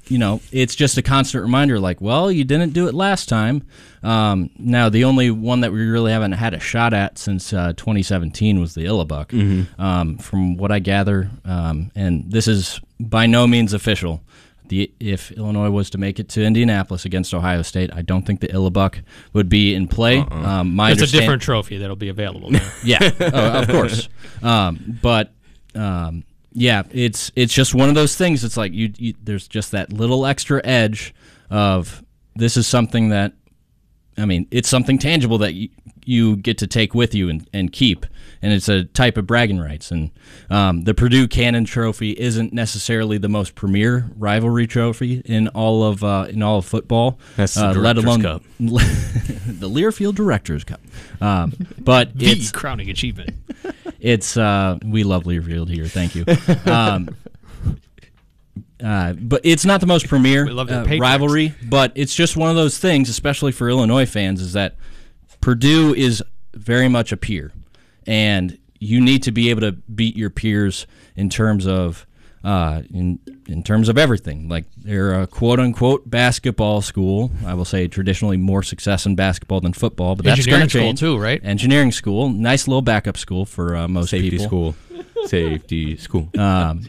you 0.08 0.18
know, 0.18 0.42
it's 0.52 0.76
just 0.76 0.98
a 0.98 1.02
constant 1.02 1.44
reminder. 1.44 1.80
Like, 1.80 2.02
well, 2.02 2.32
you 2.32 2.44
didn't 2.44 2.74
do 2.74 2.88
it 2.88 2.94
last 2.94 3.30
time. 3.30 3.66
Um, 4.02 4.50
now, 4.58 4.90
the 4.90 5.06
only 5.06 5.32
one 5.32 5.62
that 5.62 5.72
we 5.72 5.86
really 5.86 6.12
haven't 6.12 6.34
had 6.34 6.54
a 6.54 6.60
shot 6.60 6.94
at 6.94 7.18
since 7.18 7.54
uh, 7.54 7.74
2017 7.74 8.60
was 8.60 8.74
the 8.76 8.86
Illibuck, 8.86 9.28
mm-hmm. 9.28 9.82
um, 9.82 10.18
from 10.18 10.58
what 10.58 10.72
I 10.72 10.80
gather. 10.80 11.30
Um, 11.46 11.92
and 11.96 12.30
this 12.30 12.48
is 12.48 12.82
by 13.00 13.26
no 13.26 13.48
means 13.48 13.74
official 13.74 14.22
the 14.70 14.92
if 15.00 15.32
Illinois 15.32 15.70
was 15.70 15.90
to 15.92 15.98
make 15.98 16.20
it 16.20 16.30
to 16.30 16.44
Indianapolis 16.44 17.06
against 17.06 17.34
Ohio 17.34 17.62
State, 17.62 17.92
I 17.94 18.02
don't 18.02 18.26
think 18.26 18.40
the 18.40 18.48
Illibuck 18.48 19.04
would 19.34 19.50
be 19.50 19.74
in 19.76 19.88
play. 19.88 20.20
Uh-uh. 20.20 20.36
Um, 20.36 20.76
my 20.76 20.92
it's 20.92 21.02
a 21.02 21.08
different 21.08 21.42
trophy 21.42 21.78
that'll 21.78 21.96
be 21.96 22.10
available. 22.10 22.52
yeah, 22.84 23.12
oh, 23.20 23.62
of 23.62 23.68
course. 23.68 24.10
Um, 24.42 25.00
but 25.02 25.32
um, 25.76 26.24
yeah, 26.54 26.84
it's 26.92 27.32
it's 27.36 27.54
just 27.54 27.74
one 27.74 27.90
of 27.90 27.96
those 27.96 28.16
things. 28.16 28.44
It's 28.44 28.58
like 28.58 28.74
you, 28.74 28.94
you 28.98 29.14
there's 29.24 29.48
just 29.48 29.72
that 29.72 29.92
little 29.92 30.26
extra 30.26 30.62
edge 30.66 31.14
of 31.50 32.04
this 32.36 32.58
is 32.58 32.68
something 32.68 33.10
that 33.10 33.34
I 34.18 34.26
mean, 34.26 34.48
it's 34.52 34.70
something 34.70 34.98
tangible 34.98 35.40
that 35.40 35.54
you, 35.54 35.70
you 36.06 36.36
get 36.36 36.58
to 36.60 36.68
take 36.68 36.94
with 36.94 37.14
you 37.14 37.30
and, 37.30 37.48
and 37.54 37.72
keep. 37.72 38.06
And 38.42 38.52
it's 38.52 38.68
a 38.68 38.84
type 38.84 39.18
of 39.18 39.26
bragging 39.26 39.60
rights. 39.60 39.92
And 39.92 40.12
um, 40.50 40.84
the 40.84 40.94
Purdue 40.94 41.28
Cannon 41.28 41.66
Trophy 41.66 42.12
isn't 42.12 42.52
necessarily 42.52 43.18
the 43.18 43.30
most 43.30 43.56
premier 43.56 44.10
rivalry 44.18 44.68
trophy 44.68 45.22
in 45.26 45.48
all 45.50 45.84
of 45.84 46.04
uh, 46.04 46.28
in 46.30 46.44
all 46.44 46.60
of 46.60 46.66
football. 46.66 47.20
That's 47.38 47.54
the 47.56 47.68
uh, 47.70 47.74
let 47.74 47.96
Directors 47.96 48.04
alone 48.04 48.22
Cup. 48.22 48.44
the 48.60 49.70
Learfield 49.70 50.16
Directors 50.16 50.64
Cup. 50.64 50.82
Um, 51.22 51.54
but 51.80 52.18
The 52.18 52.32
it's 52.32 52.52
crowning 52.52 52.90
achievement. 52.90 53.32
it's 54.00 54.36
uh, 54.36 54.78
we 54.86 55.04
love 55.04 55.24
Learfield 55.24 55.70
here. 55.70 55.86
Thank 55.86 56.16
you. 56.16 56.26
Um, 56.70 57.16
uh, 58.84 59.14
but 59.14 59.42
it's 59.46 59.64
not 59.64 59.80
the 59.80 59.88
most 59.88 60.08
premier 60.08 60.46
We 60.46 60.52
love 60.52 60.68
the 60.68 60.82
uh, 60.82 60.98
rivalry. 60.98 61.56
But 61.64 61.94
it's 61.96 62.14
just 62.14 62.36
one 62.36 62.50
of 62.50 62.56
those 62.58 62.78
things, 62.78 63.10
especially 63.10 63.54
for 63.54 63.70
Illinois 63.70 64.06
fans, 64.06 64.42
is 64.42 64.54
that 64.54 64.76
Purdue 65.44 65.94
is 65.94 66.24
very 66.54 66.88
much 66.88 67.12
a 67.12 67.18
peer, 67.18 67.52
and 68.08 68.58
you 68.80 69.02
need 69.02 69.24
to 69.24 69.32
be 69.32 69.50
able 69.50 69.60
to 69.62 69.74
beat 69.74 70.16
your 70.16 70.30
peers 70.30 70.88
in 71.16 71.30
terms 71.30 71.68
of. 71.68 72.06
Uh, 72.46 72.82
in 72.94 73.18
in 73.48 73.64
terms 73.64 73.88
of 73.88 73.98
everything, 73.98 74.50
like 74.50 74.66
they're 74.76 75.22
a 75.22 75.26
quote 75.26 75.62
unquote 75.62 76.10
basketball 76.10 76.82
school. 76.82 77.32
I 77.46 77.54
will 77.54 77.64
say 77.64 77.88
traditionally 77.88 78.36
more 78.36 78.62
success 78.64 79.06
in 79.06 79.16
basketball 79.16 79.62
than 79.62 79.72
football, 79.72 80.18
but 80.18 80.26
that's 80.26 80.40
Engineering 80.40 80.60
going 80.60 80.68
to 80.68 80.78
school 80.78 80.82
change 80.82 81.00
too, 81.00 81.18
right? 81.18 81.40
engineering 81.42 81.94
school. 81.94 82.28
Nice 82.28 82.68
little 82.68 82.82
backup 82.82 83.16
school 83.16 83.46
for 83.46 83.78
uh, 83.78 83.88
most 83.88 84.10
Safety 84.10 84.32
people. 84.32 84.46
school. 84.46 84.76
Safety 85.28 85.96
school. 85.96 86.30
Um, 86.38 86.86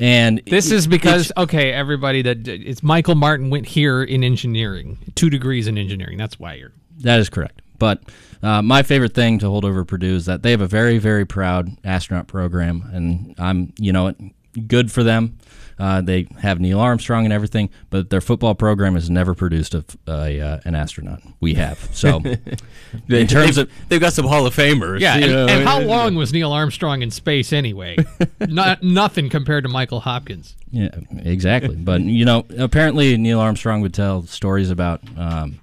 and 0.00 0.42
This 0.46 0.72
is 0.72 0.88
because 0.88 1.30
okay, 1.36 1.72
everybody 1.72 2.22
that 2.22 2.48
it's 2.48 2.82
Michael 2.82 3.14
Martin 3.14 3.50
went 3.50 3.66
here 3.66 4.02
in 4.02 4.24
engineering, 4.24 4.98
two 5.14 5.30
degrees 5.30 5.68
in 5.68 5.78
engineering. 5.78 6.18
That's 6.18 6.40
why 6.40 6.54
you're. 6.54 6.72
That 7.00 7.20
is 7.20 7.28
correct. 7.28 7.62
But 7.78 8.02
uh, 8.42 8.62
my 8.62 8.82
favorite 8.82 9.14
thing 9.14 9.38
to 9.40 9.48
hold 9.48 9.64
over 9.64 9.84
Purdue 9.84 10.16
is 10.16 10.26
that 10.26 10.42
they 10.42 10.50
have 10.50 10.60
a 10.60 10.66
very, 10.66 10.98
very 10.98 11.24
proud 11.24 11.76
astronaut 11.84 12.26
program, 12.26 12.88
and 12.92 13.34
I'm, 13.38 13.72
you 13.78 13.92
know, 13.92 14.14
good 14.66 14.92
for 14.92 15.02
them. 15.02 15.38
Uh, 15.78 16.02
they 16.02 16.28
have 16.40 16.60
Neil 16.60 16.78
Armstrong 16.78 17.24
and 17.24 17.32
everything, 17.32 17.70
but 17.88 18.10
their 18.10 18.20
football 18.20 18.54
program 18.54 18.96
has 18.96 19.08
never 19.08 19.34
produced 19.34 19.74
a, 19.74 19.82
a 20.06 20.38
uh, 20.38 20.60
an 20.66 20.74
astronaut. 20.74 21.22
We 21.40 21.54
have. 21.54 21.78
So, 21.94 22.22
in 23.08 23.26
terms 23.26 23.56
of 23.56 23.70
they've 23.88 24.00
got 24.00 24.12
some 24.12 24.26
Hall 24.26 24.44
of 24.44 24.54
Famers. 24.54 25.00
Yeah, 25.00 25.16
you 25.16 25.24
and, 25.24 25.32
know. 25.32 25.46
and 25.46 25.66
how 25.66 25.80
long 25.80 26.16
was 26.16 26.34
Neil 26.34 26.52
Armstrong 26.52 27.00
in 27.00 27.10
space 27.10 27.50
anyway? 27.54 27.96
Not 28.40 28.82
nothing 28.82 29.30
compared 29.30 29.64
to 29.64 29.70
Michael 29.70 30.00
Hopkins. 30.00 30.54
Yeah, 30.70 30.90
exactly. 31.16 31.76
But 31.76 32.02
you 32.02 32.26
know, 32.26 32.44
apparently 32.58 33.16
Neil 33.16 33.40
Armstrong 33.40 33.80
would 33.80 33.94
tell 33.94 34.24
stories 34.24 34.70
about 34.70 35.00
um, 35.16 35.60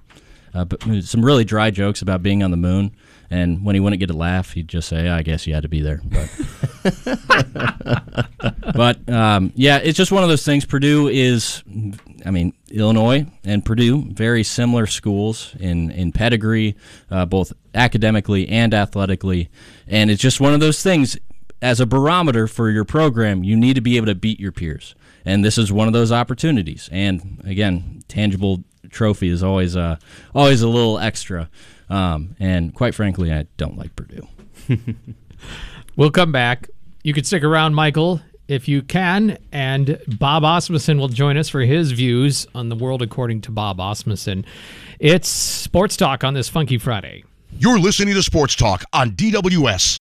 uh, 0.58 0.64
b- 0.64 1.00
some 1.02 1.24
really 1.24 1.44
dry 1.44 1.70
jokes 1.70 2.02
about 2.02 2.22
being 2.22 2.42
on 2.42 2.50
the 2.50 2.56
moon, 2.56 2.90
and 3.30 3.64
when 3.64 3.74
he 3.74 3.80
wouldn't 3.80 4.00
get 4.00 4.10
a 4.10 4.16
laugh, 4.16 4.52
he'd 4.52 4.68
just 4.68 4.88
say, 4.88 5.08
"I 5.08 5.22
guess 5.22 5.46
you 5.46 5.54
had 5.54 5.62
to 5.62 5.68
be 5.68 5.80
there." 5.80 6.00
But, 6.04 6.30
but 8.74 9.08
um, 9.08 9.52
yeah, 9.54 9.78
it's 9.78 9.96
just 9.96 10.10
one 10.10 10.22
of 10.22 10.28
those 10.28 10.44
things. 10.44 10.64
Purdue 10.64 11.08
is, 11.08 11.62
I 12.26 12.30
mean, 12.30 12.52
Illinois 12.70 13.26
and 13.44 13.64
Purdue, 13.64 14.10
very 14.12 14.42
similar 14.42 14.86
schools 14.86 15.54
in 15.60 15.90
in 15.92 16.12
pedigree, 16.12 16.76
uh, 17.10 17.26
both 17.26 17.52
academically 17.74 18.48
and 18.48 18.74
athletically, 18.74 19.50
and 19.86 20.10
it's 20.10 20.22
just 20.22 20.40
one 20.40 20.54
of 20.54 20.60
those 20.60 20.82
things 20.82 21.16
as 21.60 21.80
a 21.80 21.86
barometer 21.86 22.46
for 22.46 22.70
your 22.70 22.84
program, 22.84 23.42
you 23.42 23.56
need 23.56 23.74
to 23.74 23.80
be 23.80 23.96
able 23.96 24.06
to 24.06 24.14
beat 24.14 24.38
your 24.38 24.52
peers. 24.52 24.94
And 25.24 25.44
this 25.44 25.58
is 25.58 25.72
one 25.72 25.88
of 25.88 25.92
those 25.92 26.12
opportunities. 26.12 26.88
And 26.92 27.42
again, 27.44 28.02
tangible 28.08 28.64
trophy 28.90 29.28
is 29.28 29.42
always 29.42 29.76
uh, 29.76 29.96
always 30.34 30.62
a 30.62 30.68
little 30.68 30.98
extra. 30.98 31.48
Um, 31.90 32.36
and 32.38 32.74
quite 32.74 32.94
frankly, 32.94 33.32
I 33.32 33.46
don't 33.56 33.78
like 33.78 33.96
Purdue. 33.96 34.26
We'll 35.98 36.12
come 36.12 36.30
back. 36.30 36.70
You 37.02 37.12
can 37.12 37.24
stick 37.24 37.42
around, 37.42 37.74
Michael, 37.74 38.20
if 38.46 38.68
you 38.68 38.82
can. 38.82 39.36
And 39.50 40.00
Bob 40.06 40.44
Asmussen 40.44 40.96
will 41.00 41.08
join 41.08 41.36
us 41.36 41.48
for 41.48 41.60
his 41.62 41.90
views 41.90 42.46
on 42.54 42.68
the 42.68 42.76
world 42.76 43.02
according 43.02 43.40
to 43.42 43.50
Bob 43.50 43.80
Asmussen. 43.80 44.46
It's 45.00 45.28
Sports 45.28 45.96
Talk 45.96 46.22
on 46.22 46.34
this 46.34 46.48
Funky 46.48 46.78
Friday. 46.78 47.24
You're 47.50 47.80
listening 47.80 48.14
to 48.14 48.22
Sports 48.22 48.54
Talk 48.54 48.84
on 48.92 49.10
DWS. 49.10 49.96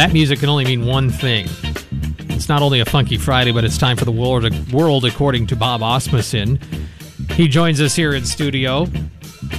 That 0.00 0.14
music 0.14 0.38
can 0.38 0.48
only 0.48 0.64
mean 0.64 0.86
one 0.86 1.10
thing. 1.10 1.46
It's 2.30 2.48
not 2.48 2.62
only 2.62 2.80
a 2.80 2.86
Funky 2.86 3.18
Friday, 3.18 3.52
but 3.52 3.64
it's 3.64 3.76
time 3.76 3.98
for 3.98 4.06
the 4.06 4.10
world, 4.10 4.72
world 4.72 5.04
according 5.04 5.46
to 5.48 5.56
Bob 5.56 5.82
Asmussen. 5.82 6.58
He 7.32 7.48
joins 7.48 7.82
us 7.82 7.94
here 7.94 8.14
in 8.14 8.24
studio 8.24 8.86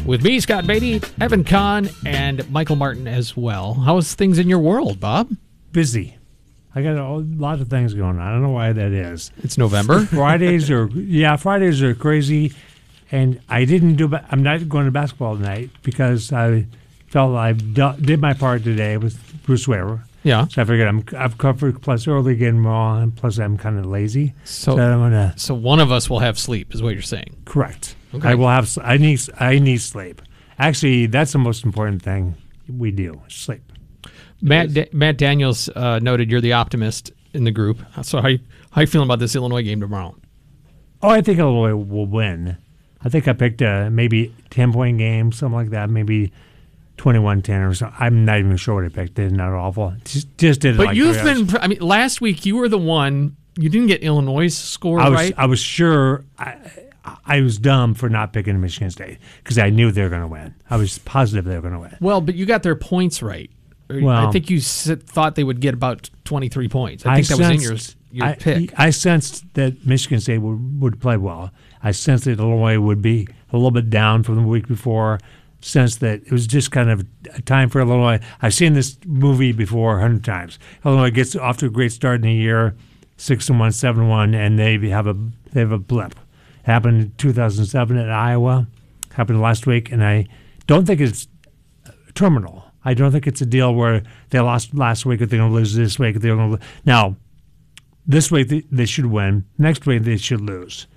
with 0.03 0.23
me, 0.23 0.39
Scott 0.39 0.65
Beatty, 0.65 0.99
Evan 1.21 1.43
Kahn, 1.43 1.91
and 2.07 2.49
Michael 2.49 2.75
Martin 2.75 3.07
as 3.07 3.37
well. 3.37 3.75
How's 3.75 4.15
things 4.15 4.39
in 4.39 4.49
your 4.49 4.57
world, 4.57 4.99
Bob? 4.99 5.29
busy. 5.71 6.17
I 6.73 6.81
got 6.81 6.97
a 6.97 7.17
lot 7.17 7.61
of 7.61 7.69
things 7.69 7.93
going 7.93 8.17
on. 8.17 8.19
I 8.19 8.31
don't 8.31 8.41
know 8.41 8.49
why 8.49 8.73
that 8.73 8.91
is. 8.91 9.31
It's 9.43 9.59
November. 9.59 10.05
Fridays 10.07 10.71
are 10.71 10.87
yeah, 10.87 11.35
Fridays 11.35 11.83
are 11.83 11.93
crazy, 11.93 12.51
and 13.11 13.39
I 13.47 13.65
didn't 13.65 13.97
do. 13.97 14.11
I'm 14.31 14.41
not 14.41 14.67
going 14.67 14.85
to 14.85 14.91
basketball 14.91 15.37
tonight 15.37 15.69
because 15.83 16.33
I 16.33 16.65
felt 17.09 17.35
I 17.35 17.53
did 17.53 18.19
my 18.19 18.33
part 18.33 18.63
today 18.63 18.97
with 18.97 19.43
Bruce 19.43 19.67
Weber. 19.67 20.03
Yeah. 20.23 20.47
So 20.47 20.61
I 20.61 20.65
figured 20.65 20.87
I'm 20.87 21.03
I've 21.17 21.37
covered 21.37 21.81
plus 21.81 22.07
early 22.07 22.35
getting 22.35 22.65
on, 22.65 23.03
and 23.03 23.15
plus 23.15 23.37
I'm 23.39 23.57
kind 23.57 23.79
of 23.79 23.85
lazy. 23.85 24.33
So- 24.43 24.75
So, 24.75 24.81
I'm 24.81 24.99
gonna 24.99 25.33
So 25.37 25.53
one 25.53 25.79
of 25.79 25.91
us 25.91 26.09
will 26.09 26.19
have 26.19 26.37
sleep, 26.37 26.73
is 26.73 26.81
what 26.81 26.93
you're 26.93 27.01
saying. 27.01 27.35
correct. 27.45 27.95
Okay. 28.13 28.29
I 28.29 28.35
will 28.35 28.47
have. 28.49 28.77
I 28.83 28.97
need. 28.97 29.21
I 29.39 29.57
need 29.59 29.77
sleep. 29.81 30.21
Actually, 30.59 31.05
that's 31.05 31.31
the 31.31 31.37
most 31.39 31.63
important 31.63 32.01
thing 32.01 32.35
we 32.67 32.91
do. 32.91 33.21
Sleep. 33.29 33.61
Matt 34.41 34.73
da- 34.73 34.89
Matt 34.91 35.17
Daniels 35.17 35.69
uh, 35.75 35.99
noted 35.99 36.29
you're 36.29 36.41
the 36.41 36.53
optimist 36.53 37.11
in 37.33 37.43
the 37.45 37.51
group. 37.51 37.79
So 38.01 38.21
how 38.21 38.27
you, 38.27 38.39
how 38.71 38.81
you 38.81 38.87
feeling 38.87 39.07
about 39.07 39.19
this 39.19 39.35
Illinois 39.35 39.63
game 39.63 39.79
tomorrow? 39.79 40.15
Oh, 41.01 41.09
I 41.09 41.21
think 41.21 41.39
Illinois 41.39 41.75
will 41.75 42.05
win. 42.05 42.57
I 43.03 43.09
think 43.09 43.27
I 43.27 43.33
picked 43.33 43.61
a 43.61 43.89
maybe 43.89 44.33
ten 44.49 44.73
point 44.73 44.97
game, 44.97 45.31
something 45.31 45.55
like 45.55 45.69
that, 45.69 45.89
maybe 45.89 46.31
21-10 47.01 47.69
or 47.69 47.73
something. 47.73 47.97
I'm 47.99 48.25
not 48.25 48.39
even 48.39 48.55
sure 48.57 48.75
what 48.75 48.85
I 48.85 48.89
picked. 48.89 49.17
It's 49.17 49.33
not 49.33 49.51
awful. 49.53 49.93
Just, 50.05 50.37
just 50.37 50.61
did 50.61 50.75
it. 50.75 50.77
But 50.77 50.87
like 50.87 50.95
you've 50.95 51.21
been. 51.23 51.49
I 51.57 51.67
mean, 51.67 51.79
last 51.79 52.21
week 52.21 52.45
you 52.45 52.57
were 52.57 52.69
the 52.69 52.77
one. 52.77 53.35
You 53.57 53.69
didn't 53.69 53.87
get 53.87 54.01
Illinois' 54.01 54.53
score 54.53 54.99
I 54.99 55.09
was 55.09 55.17
right. 55.17 55.33
I 55.37 55.45
was 55.45 55.59
sure 55.59 56.23
I, 56.39 56.55
I 57.25 57.41
was 57.41 57.57
dumb 57.57 57.95
for 57.95 58.07
not 58.07 58.33
picking 58.33 58.59
Michigan 58.61 58.91
State 58.91 59.17
because 59.43 59.57
I 59.57 59.69
knew 59.69 59.91
they 59.91 60.03
were 60.03 60.09
going 60.09 60.21
to 60.21 60.27
win. 60.27 60.53
I 60.69 60.77
was 60.77 60.99
positive 60.99 61.45
they 61.45 61.55
were 61.55 61.61
going 61.61 61.73
to 61.73 61.79
win. 61.79 61.97
well, 61.99 62.21
but 62.21 62.35
you 62.35 62.45
got 62.45 62.63
their 62.63 62.75
points 62.75 63.21
right. 63.21 63.49
Or 63.89 64.09
I 64.09 64.31
think 64.31 64.49
you 64.49 64.61
thought 64.61 65.35
they 65.35 65.43
would 65.43 65.59
get 65.59 65.73
about 65.73 66.09
23 66.23 66.69
points. 66.69 67.05
I 67.05 67.15
think 67.15 67.27
that 67.27 67.37
was 67.39 67.49
in 67.49 67.59
your 67.59 67.77
sensed- 67.77 67.97
your 68.11 68.25
I, 68.27 68.35
pick. 68.35 68.79
I 68.79 68.89
sensed 68.89 69.53
that 69.55 69.85
Michigan 69.85 70.19
State 70.21 70.37
would, 70.37 70.81
would 70.81 71.01
play 71.01 71.17
well. 71.17 71.51
I 71.83 71.91
sensed 71.91 72.25
that 72.25 72.39
Illinois 72.39 72.79
would 72.79 73.01
be 73.01 73.27
a 73.51 73.57
little 73.57 73.71
bit 73.71 73.89
down 73.89 74.23
from 74.23 74.35
the 74.35 74.41
week 74.43 74.67
before. 74.67 75.19
Sensed 75.61 75.99
that 75.99 76.23
it 76.25 76.31
was 76.31 76.47
just 76.47 76.71
kind 76.71 76.89
of 76.89 77.05
a 77.35 77.41
time 77.43 77.69
for 77.69 77.81
Illinois. 77.81 78.19
I've 78.41 78.53
seen 78.53 78.73
this 78.73 78.97
movie 79.05 79.51
before 79.51 79.99
a 79.99 80.01
hundred 80.01 80.23
times. 80.23 80.57
Illinois 80.83 81.11
gets 81.11 81.35
off 81.35 81.57
to 81.57 81.67
a 81.67 81.69
great 81.69 81.91
start 81.91 82.15
in 82.15 82.21
the 82.21 82.33
year, 82.33 82.75
six 83.17 83.47
and 83.47 83.59
one, 83.59 83.71
seven 83.71 84.01
and 84.01 84.09
one, 84.09 84.33
and 84.33 84.57
they 84.57 84.77
have 84.89 85.05
a 85.05 85.13
they 85.53 85.59
have 85.59 85.71
a 85.71 85.77
blip. 85.77 86.15
Happened 86.63 87.01
in 87.01 87.13
2007 87.17 87.97
at 87.97 88.09
Iowa. 88.09 88.67
Happened 89.13 89.41
last 89.41 89.67
week, 89.67 89.91
and 89.91 90.03
I 90.03 90.27
don't 90.67 90.85
think 90.85 90.99
it's 90.99 91.27
terminal. 92.15 92.65
I 92.83 92.93
don't 92.93 93.11
think 93.11 93.27
it's 93.27 93.41
a 93.41 93.45
deal 93.45 93.73
where 93.73 94.03
they 94.29 94.39
lost 94.39 94.73
last 94.73 95.05
week, 95.05 95.21
if 95.21 95.29
they're 95.29 95.39
going 95.39 95.51
to 95.51 95.55
lose 95.55 95.75
this 95.75 95.99
week, 95.99 96.15
if 96.15 96.21
they're 96.21 96.35
going 96.35 96.57
to 96.57 96.59
now. 96.85 97.15
This 98.07 98.31
week 98.31 98.47
they, 98.47 98.63
they 98.71 98.87
should 98.87 99.05
win. 99.05 99.45
Next 99.59 99.85
week 99.85 100.01
they 100.01 100.17
should 100.17 100.41
lose, 100.41 100.87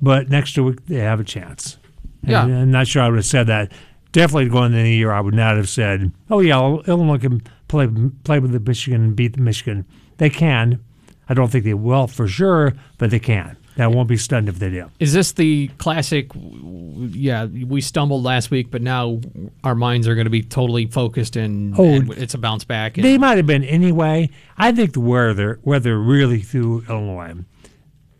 but 0.00 0.28
next 0.28 0.56
week 0.56 0.86
they 0.86 1.00
have 1.00 1.18
a 1.18 1.24
chance. 1.24 1.76
Yeah. 2.22 2.44
I'm 2.44 2.70
not 2.70 2.86
sure 2.86 3.02
I 3.02 3.08
would 3.08 3.16
have 3.16 3.26
said 3.26 3.48
that. 3.48 3.72
Definitely 4.12 4.48
going 4.50 4.72
into 4.72 4.82
the 4.84 4.90
year, 4.94 5.10
I 5.10 5.20
would 5.20 5.34
not 5.34 5.56
have 5.56 5.68
said, 5.68 6.12
"Oh 6.30 6.40
yeah, 6.40 6.58
Illinois 6.86 7.18
can 7.18 7.42
play 7.68 7.88
play 8.24 8.38
with 8.38 8.52
the 8.52 8.60
Michigan 8.60 9.02
and 9.02 9.16
beat 9.16 9.34
the 9.34 9.40
Michigan." 9.42 9.86
They 10.18 10.30
can. 10.30 10.80
I 11.28 11.34
don't 11.34 11.50
think 11.50 11.64
they 11.64 11.74
will 11.74 12.06
for 12.06 12.28
sure, 12.28 12.74
but 12.98 13.10
they 13.10 13.18
can. 13.18 13.56
That 13.76 13.90
won't 13.90 14.08
be 14.08 14.18
stunned 14.18 14.50
if 14.50 14.58
they 14.58 14.68
do. 14.68 14.90
Is 15.00 15.14
this 15.14 15.32
the 15.32 15.68
classic? 15.78 16.30
Yeah, 16.34 17.46
we 17.46 17.80
stumbled 17.80 18.22
last 18.22 18.50
week, 18.50 18.70
but 18.70 18.82
now 18.82 19.20
our 19.64 19.74
minds 19.74 20.06
are 20.06 20.14
going 20.14 20.26
to 20.26 20.30
be 20.30 20.42
totally 20.42 20.86
focused 20.86 21.36
and, 21.36 21.74
Oh, 21.78 21.84
and 21.84 22.12
it's 22.12 22.34
a 22.34 22.38
bounce 22.38 22.64
back. 22.64 22.98
And, 22.98 23.04
They 23.04 23.16
might 23.16 23.38
have 23.38 23.46
been 23.46 23.64
anyway. 23.64 24.28
I 24.58 24.72
think 24.72 24.92
the 24.92 25.00
weather 25.00 25.58
weather 25.64 25.98
really 25.98 26.42
threw 26.42 26.84
Illinois. 26.86 27.34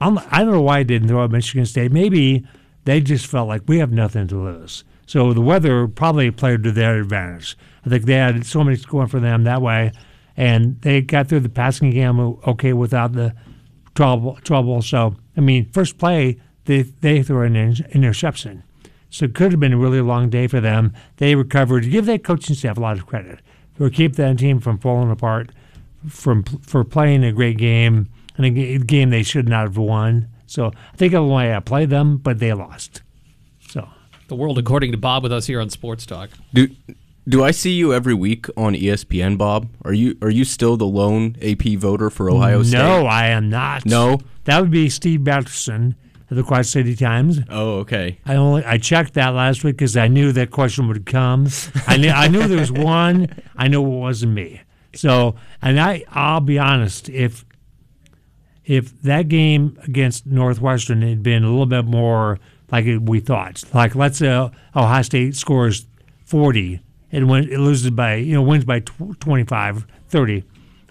I'm, 0.00 0.18
I 0.30 0.38
don't 0.38 0.52
know 0.52 0.62
why 0.62 0.78
I 0.78 0.82
didn't 0.84 1.08
throw 1.08 1.22
out 1.22 1.30
Michigan 1.30 1.66
State. 1.66 1.92
Maybe 1.92 2.46
they 2.84 3.00
just 3.02 3.26
felt 3.26 3.46
like 3.46 3.62
we 3.66 3.78
have 3.78 3.92
nothing 3.92 4.26
to 4.28 4.36
lose. 4.42 4.84
So 5.06 5.32
the 5.32 5.40
weather 5.40 5.88
probably 5.88 6.30
played 6.30 6.62
to 6.64 6.72
their 6.72 7.00
advantage. 7.00 7.56
I 7.84 7.88
think 7.88 8.04
they 8.04 8.14
had 8.14 8.46
so 8.46 8.62
many 8.62 8.76
going 8.76 9.08
for 9.08 9.20
them 9.20 9.44
that 9.44 9.62
way, 9.62 9.92
and 10.36 10.80
they 10.82 11.00
got 11.00 11.28
through 11.28 11.40
the 11.40 11.48
passing 11.48 11.90
game 11.90 12.18
okay 12.46 12.72
without 12.72 13.12
the 13.12 13.34
trouble. 13.94 14.38
Trouble. 14.42 14.82
So 14.82 15.16
I 15.36 15.40
mean, 15.40 15.70
first 15.70 15.98
play 15.98 16.40
they 16.64 16.82
they 16.82 17.22
threw 17.22 17.42
an 17.42 17.56
interception, 17.56 18.62
so 19.10 19.24
it 19.24 19.34
could 19.34 19.52
have 19.52 19.60
been 19.60 19.72
a 19.72 19.78
really 19.78 20.00
long 20.00 20.30
day 20.30 20.46
for 20.46 20.60
them. 20.60 20.92
They 21.16 21.34
recovered. 21.34 21.90
Give 21.90 22.06
that 22.06 22.24
coaching 22.24 22.54
staff 22.54 22.76
a 22.78 22.80
lot 22.80 22.98
of 22.98 23.06
credit 23.06 23.40
for 23.74 23.90
keep 23.90 24.16
that 24.16 24.38
team 24.38 24.60
from 24.60 24.78
falling 24.78 25.10
apart, 25.10 25.50
from 26.08 26.44
for 26.44 26.84
playing 26.84 27.24
a 27.24 27.32
great 27.32 27.58
game 27.58 28.08
and 28.36 28.46
a 28.46 28.78
game 28.78 29.10
they 29.10 29.22
should 29.22 29.48
not 29.48 29.64
have 29.64 29.76
won. 29.76 30.28
So 30.46 30.66
I 30.66 30.96
think 30.96 31.12
Illinois 31.12 31.50
outplayed 31.50 31.90
them, 31.90 32.18
but 32.18 32.38
they 32.38 32.52
lost. 32.52 33.02
So 34.32 34.36
The 34.36 34.40
world 34.40 34.56
according 34.56 34.92
to 34.92 34.96
Bob 34.96 35.22
with 35.24 35.30
us 35.30 35.46
here 35.46 35.60
on 35.60 35.68
Sports 35.68 36.06
Talk. 36.06 36.30
Do 36.54 36.68
do 37.28 37.44
I 37.44 37.50
see 37.50 37.72
you 37.72 37.92
every 37.92 38.14
week 38.14 38.46
on 38.56 38.72
ESPN, 38.72 39.36
Bob? 39.36 39.68
Are 39.84 39.92
you 39.92 40.16
are 40.22 40.30
you 40.30 40.46
still 40.46 40.78
the 40.78 40.86
lone 40.86 41.36
AP 41.42 41.76
voter 41.76 42.08
for 42.08 42.30
Ohio 42.30 42.62
State? 42.62 42.78
no, 42.78 43.04
I 43.04 43.26
am 43.26 43.50
not. 43.50 43.84
No? 43.84 44.20
that 44.44 44.58
would 44.58 44.70
be 44.70 44.88
Steve 44.88 45.22
Batterson 45.22 45.96
of 46.30 46.38
the 46.38 46.42
Quad 46.42 46.64
City 46.64 46.96
Times. 46.96 47.40
Oh, 47.50 47.80
okay. 47.80 48.18
I 48.24 48.36
only 48.36 48.64
I 48.64 48.78
checked 48.78 49.12
that 49.14 49.34
last 49.34 49.64
week 49.64 49.76
because 49.76 49.98
I 49.98 50.08
knew 50.08 50.32
that 50.32 50.50
question 50.50 50.88
would 50.88 51.04
come. 51.04 51.46
I 51.86 51.98
knew 51.98 52.08
I 52.08 52.28
knew 52.28 52.48
there 52.48 52.58
was 52.58 52.72
one. 52.72 53.28
I 53.54 53.68
knew 53.68 53.84
it 53.84 54.00
wasn't 54.00 54.32
me. 54.32 54.62
So, 54.94 55.34
and 55.60 55.78
I 55.78 56.04
I'll 56.08 56.40
be 56.40 56.58
honest, 56.58 57.10
if 57.10 57.44
if 58.64 58.98
that 59.02 59.28
game 59.28 59.78
against 59.84 60.24
Northwestern 60.24 61.02
had 61.02 61.22
been 61.22 61.44
a 61.44 61.50
little 61.50 61.66
bit 61.66 61.84
more 61.84 62.38
like 62.72 62.86
we 63.02 63.20
thought, 63.20 63.62
like 63.74 63.94
let's 63.94 64.18
say 64.18 64.28
uh, 64.28 64.48
Ohio 64.74 65.02
State 65.02 65.36
scores 65.36 65.86
40 66.24 66.80
and 67.12 67.28
when 67.28 67.44
it 67.44 67.60
loses 67.60 67.90
by 67.90 68.14
you 68.14 68.32
know 68.32 68.42
wins 68.42 68.64
by 68.64 68.80
tw- 68.80 69.20
25, 69.20 69.86
30, 70.08 70.44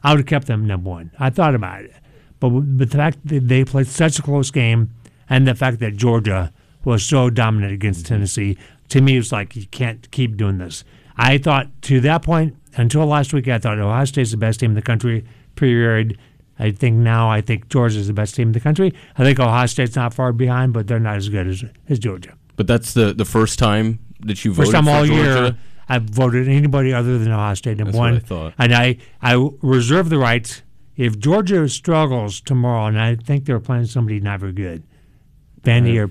I 0.03 0.11
would 0.11 0.19
have 0.19 0.27
kept 0.27 0.47
them 0.47 0.65
number 0.65 0.89
one. 0.89 1.11
I 1.19 1.31
thought 1.31 1.55
about 1.55 1.83
it, 1.83 1.93
but 2.39 2.50
but 2.51 2.77
the 2.77 2.88
fact 2.88 3.17
that 3.25 3.47
they 3.47 3.65
played 3.65 3.88
such 3.88 4.19
a 4.19 4.21
close 4.21 4.51
game 4.51 4.91
and 5.29 5.47
the 5.47 5.55
fact 5.55 5.79
that 5.79 5.97
Georgia 5.97 6.53
was 6.85 7.03
so 7.03 7.29
dominant 7.29 7.73
against 7.73 8.05
Tennessee, 8.05 8.57
to 8.89 9.01
me, 9.01 9.15
it 9.15 9.19
was 9.19 9.31
like 9.31 9.55
you 9.55 9.65
can't 9.67 10.09
keep 10.11 10.38
doing 10.38 10.59
this. 10.59 10.83
I 11.17 11.38
thought 11.38 11.69
to 11.83 12.00
that 12.01 12.21
point 12.23 12.55
until 12.75 13.05
last 13.05 13.33
week, 13.33 13.47
I 13.47 13.57
thought 13.57 13.79
Ohio 13.79 14.05
State's 14.05 14.31
the 14.31 14.38
best 14.38 14.59
team 14.59 14.71
in 14.71 14.75
the 14.75 14.81
country. 14.81 15.25
Period. 15.55 16.17
I 16.61 16.71
think 16.71 16.97
now 16.97 17.29
I 17.29 17.41
think 17.41 17.69
Georgia's 17.69 18.07
the 18.07 18.13
best 18.13 18.35
team 18.35 18.49
in 18.49 18.51
the 18.53 18.59
country. 18.59 18.93
I 19.17 19.23
think 19.23 19.39
Ohio 19.39 19.65
State's 19.65 19.95
not 19.95 20.13
far 20.13 20.31
behind, 20.31 20.73
but 20.73 20.87
they're 20.87 20.99
not 20.99 21.17
as 21.17 21.27
good 21.27 21.47
as, 21.47 21.63
as 21.89 21.99
Georgia. 21.99 22.37
But 22.55 22.67
that's 22.67 22.93
the 22.93 23.13
the 23.13 23.25
first 23.25 23.57
time 23.59 23.99
that 24.21 24.45
you 24.45 24.53
voted 24.53 24.71
First 24.71 24.75
time 24.75 24.87
all 24.87 25.05
Georgia. 25.05 25.23
year 25.23 25.57
I've 25.91 26.03
voted 26.03 26.47
anybody 26.47 26.93
other 26.93 27.17
than 27.17 27.31
Ohio 27.31 27.53
State 27.53 27.77
That's 27.77 27.87
what 27.87 27.95
one. 27.95 28.15
I 28.15 28.19
thought. 28.19 28.53
And 28.57 28.73
I, 28.73 28.97
I 29.21 29.49
reserve 29.61 30.09
the 30.09 30.17
right 30.17 30.61
if 30.95 31.19
Georgia 31.19 31.67
struggles 31.67 32.39
tomorrow, 32.39 32.85
and 32.85 32.97
I 32.97 33.15
think 33.15 33.43
they're 33.43 33.59
playing 33.59 33.87
somebody 33.87 34.21
not 34.21 34.39
very 34.39 34.53
good, 34.53 34.83
Vandy 35.63 36.01
or 36.01 36.09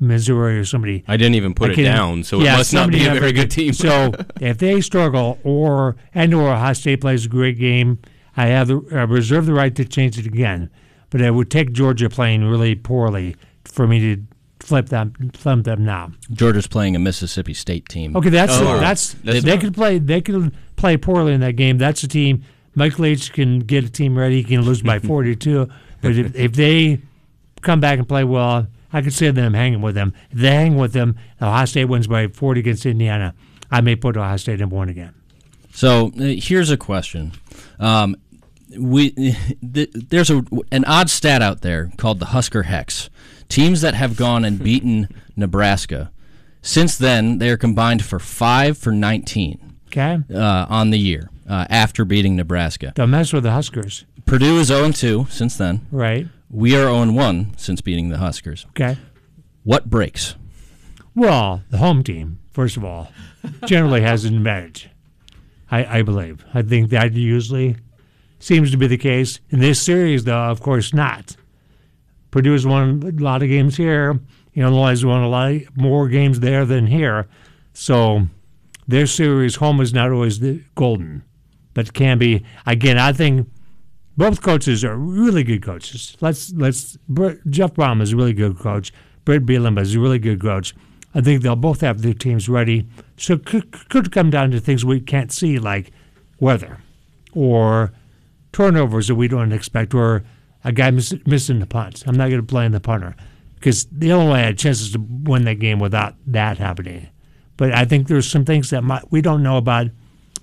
Missouri 0.00 0.58
or 0.58 0.64
somebody. 0.64 1.04
I 1.06 1.18
didn't 1.18 1.34
even 1.34 1.52
put 1.54 1.72
it 1.78 1.82
down, 1.82 2.22
so 2.24 2.40
yeah, 2.40 2.54
it 2.54 2.58
must 2.58 2.72
not 2.72 2.90
be 2.90 3.06
a 3.06 3.14
very 3.14 3.32
good 3.32 3.50
team. 3.50 3.74
so 3.74 4.14
if 4.40 4.56
they 4.58 4.80
struggle, 4.80 5.38
or 5.44 5.96
and 6.14 6.32
or 6.32 6.50
Ohio 6.50 6.72
State 6.72 7.02
plays 7.02 7.26
a 7.26 7.28
great 7.28 7.58
game, 7.58 7.98
I 8.38 8.46
have 8.46 8.68
the 8.68 8.80
I 8.92 9.02
reserve 9.02 9.46
the 9.46 9.52
right 9.54 9.74
to 9.74 9.84
change 9.84 10.18
it 10.18 10.26
again. 10.26 10.70
But 11.10 11.20
it 11.22 11.30
would 11.30 11.50
take 11.50 11.72
Georgia 11.72 12.08
playing 12.10 12.44
really 12.44 12.74
poorly 12.74 13.34
for 13.64 13.86
me 13.86 13.98
to 14.00 14.22
flip 14.60 14.86
them 14.90 15.12
flip 15.34 15.64
them 15.64 15.84
now. 15.84 16.12
Georgia's 16.32 16.66
playing 16.66 16.94
a 16.96 16.98
Mississippi 16.98 17.54
State 17.54 17.88
team. 17.88 18.14
Okay, 18.16 18.28
that's 18.28 18.52
Oh, 18.56 18.78
that's, 18.78 19.14
that's- 19.24 19.42
they 19.44 19.56
could 19.58 19.74
play 19.74 19.98
they 19.98 20.20
could 20.20 20.54
play 20.76 20.96
poorly 20.96 21.32
in 21.32 21.40
that 21.40 21.56
game. 21.56 21.78
That's 21.78 22.02
a 22.02 22.08
team. 22.08 22.42
Mike 22.74 22.98
Leach 22.98 23.32
can 23.32 23.60
get 23.60 23.84
a 23.84 23.90
team 23.90 24.16
ready. 24.16 24.36
He 24.36 24.44
can 24.44 24.60
lose 24.62 24.82
by 24.82 24.98
forty 25.12 25.34
two. 25.34 25.68
But 26.02 26.16
if, 26.16 26.34
if 26.36 26.52
they 26.52 27.00
come 27.62 27.80
back 27.80 27.98
and 27.98 28.06
play 28.08 28.22
well, 28.22 28.68
I 28.92 29.02
could 29.02 29.12
see 29.12 29.30
them 29.30 29.54
hanging 29.54 29.80
with 29.80 29.94
them. 29.96 30.12
If 30.30 30.38
they 30.38 30.50
hang 30.54 30.76
with 30.76 30.92
them, 30.92 31.16
Ohio 31.42 31.64
State 31.64 31.86
wins 31.86 32.06
by 32.06 32.28
forty 32.28 32.60
against 32.60 32.84
Indiana. 32.86 33.34
I 33.70 33.80
may 33.80 33.96
put 33.96 34.16
Ohio 34.16 34.36
State 34.36 34.60
number 34.60 34.76
one 34.76 34.88
again. 34.90 35.14
So 35.72 36.08
uh, 36.18 36.34
here's 36.36 36.70
a 36.70 36.76
question. 36.76 37.32
Um, 37.78 38.16
we 38.76 39.10
th- 39.72 39.90
there's 39.94 40.30
a 40.30 40.44
an 40.72 40.84
odd 40.84 41.10
stat 41.10 41.42
out 41.42 41.60
there 41.62 41.90
called 41.96 42.18
the 42.20 42.26
Husker 42.26 42.64
Hex. 42.64 43.10
Teams 43.48 43.80
that 43.80 43.94
have 43.94 44.16
gone 44.16 44.44
and 44.44 44.58
beaten 44.62 45.08
Nebraska 45.36 46.10
since 46.60 46.98
then 46.98 47.38
they 47.38 47.48
are 47.50 47.56
combined 47.56 48.04
for 48.04 48.18
five 48.18 48.76
for 48.76 48.90
19 48.92 49.74
Okay, 49.86 50.18
uh, 50.34 50.66
on 50.68 50.90
the 50.90 50.98
year 50.98 51.30
uh, 51.48 51.64
after 51.70 52.04
beating 52.04 52.36
Nebraska. 52.36 52.92
don't 52.94 53.10
mess 53.10 53.32
with 53.32 53.44
the 53.44 53.52
Huskers. 53.52 54.04
Purdue 54.26 54.58
is 54.58 54.66
0 54.66 54.90
2 54.92 55.26
since 55.30 55.56
then. 55.56 55.86
Right. 55.90 56.26
We 56.50 56.76
are 56.76 56.82
0 56.92 57.12
1 57.12 57.54
since 57.56 57.80
beating 57.80 58.10
the 58.10 58.18
Huskers. 58.18 58.66
Okay. 58.70 58.98
What 59.64 59.88
breaks? 59.88 60.34
Well, 61.14 61.62
the 61.70 61.78
home 61.78 62.02
team, 62.02 62.38
first 62.52 62.76
of 62.76 62.84
all, 62.84 63.10
generally 63.64 64.02
has 64.02 64.24
an 64.26 64.36
advantage. 64.36 64.90
I, 65.70 65.98
I 66.00 66.02
believe. 66.02 66.44
I 66.52 66.60
think 66.62 66.90
that 66.90 67.14
usually 67.14 67.76
seems 68.38 68.70
to 68.70 68.76
be 68.76 68.86
the 68.86 68.98
case. 68.98 69.40
In 69.50 69.60
this 69.60 69.80
series, 69.80 70.24
though, 70.24 70.50
of 70.50 70.60
course 70.60 70.94
not. 70.94 71.36
Purdue 72.30 72.52
has 72.52 72.66
won 72.66 73.02
a 73.02 73.22
lot 73.22 73.42
of 73.42 73.48
games 73.48 73.76
here. 73.76 74.20
Illinois 74.54 74.90
has 74.90 75.04
won 75.04 75.22
a 75.22 75.28
lot 75.28 75.52
more 75.76 76.08
games 76.08 76.40
there 76.40 76.64
than 76.64 76.86
here. 76.86 77.28
So 77.72 78.26
their 78.86 79.06
series 79.06 79.56
home 79.56 79.80
is 79.80 79.94
not 79.94 80.10
always 80.10 80.40
the 80.40 80.62
golden, 80.74 81.22
but 81.74 81.92
can 81.92 82.18
be. 82.18 82.44
Again, 82.66 82.98
I 82.98 83.12
think 83.12 83.48
both 84.16 84.42
coaches 84.42 84.84
are 84.84 84.96
really 84.96 85.44
good 85.44 85.62
coaches. 85.62 86.16
Let's 86.20 86.52
let's 86.52 86.98
Jeff 87.48 87.74
Brohm 87.74 88.02
is 88.02 88.12
a 88.12 88.16
really 88.16 88.32
good 88.32 88.58
coach. 88.58 88.92
Bret 89.24 89.46
Bielema 89.46 89.82
is 89.82 89.94
a 89.94 90.00
really 90.00 90.18
good 90.18 90.40
coach. 90.40 90.74
I 91.14 91.20
think 91.20 91.42
they'll 91.42 91.56
both 91.56 91.80
have 91.80 92.02
their 92.02 92.14
teams 92.14 92.48
ready. 92.48 92.86
So 93.16 93.38
could, 93.38 93.88
could 93.88 94.12
come 94.12 94.30
down 94.30 94.50
to 94.50 94.60
things 94.60 94.84
we 94.84 95.00
can't 95.00 95.32
see, 95.32 95.58
like 95.58 95.90
weather 96.40 96.78
or 97.32 97.92
turnovers 98.58 99.06
that 99.06 99.14
we 99.14 99.28
don't 99.28 99.52
expect, 99.52 99.94
or 99.94 100.24
a 100.64 100.72
guy 100.72 100.90
miss, 100.90 101.14
missing 101.24 101.60
the 101.60 101.66
punts. 101.66 102.02
I'm 102.08 102.16
not 102.16 102.24
going 102.24 102.40
to 102.40 102.42
blame 102.42 102.72
the 102.72 102.80
punter 102.80 103.14
because 103.54 103.86
the 103.92 104.10
Illinois 104.10 104.38
had 104.38 104.58
chances 104.58 104.90
to 104.94 104.98
win 104.98 105.44
that 105.44 105.60
game 105.60 105.78
without 105.78 106.16
that 106.26 106.58
happening. 106.58 107.08
But 107.56 107.72
I 107.72 107.84
think 107.84 108.08
there's 108.08 108.28
some 108.28 108.44
things 108.44 108.70
that 108.70 108.82
might, 108.82 109.12
we 109.12 109.22
don't 109.22 109.44
know 109.44 109.58
about. 109.58 109.86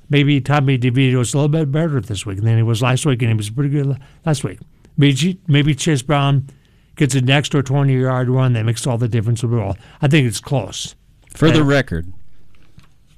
Maybe 0.09 0.39
Tommy 0.39 0.77
DeVito 0.77 1.19
is 1.19 1.33
a 1.33 1.37
little 1.37 1.49
bit 1.49 1.69
better 1.73 1.99
this 1.99 2.25
week 2.25 2.41
than 2.41 2.55
he 2.55 2.63
was 2.63 2.81
last 2.81 3.05
week, 3.05 3.21
and 3.21 3.31
he 3.31 3.35
was 3.35 3.49
pretty 3.49 3.69
good 3.69 3.99
last 4.25 4.45
week. 4.45 4.59
Maybe, 4.95 5.41
maybe 5.47 5.75
Chase 5.75 6.01
Brown 6.01 6.47
gets 6.95 7.15
an 7.15 7.29
extra 7.29 7.63
20 7.63 7.99
yard 7.99 8.29
run 8.29 8.53
that 8.53 8.63
makes 8.63 8.87
all 8.87 8.97
the 8.97 9.09
difference 9.09 9.43
in 9.43 9.49
the 9.49 9.57
world. 9.57 9.77
I 10.01 10.07
think 10.07 10.25
it's 10.25 10.39
close. 10.39 10.95
For 11.35 11.51
the 11.51 11.65
record, 11.65 12.13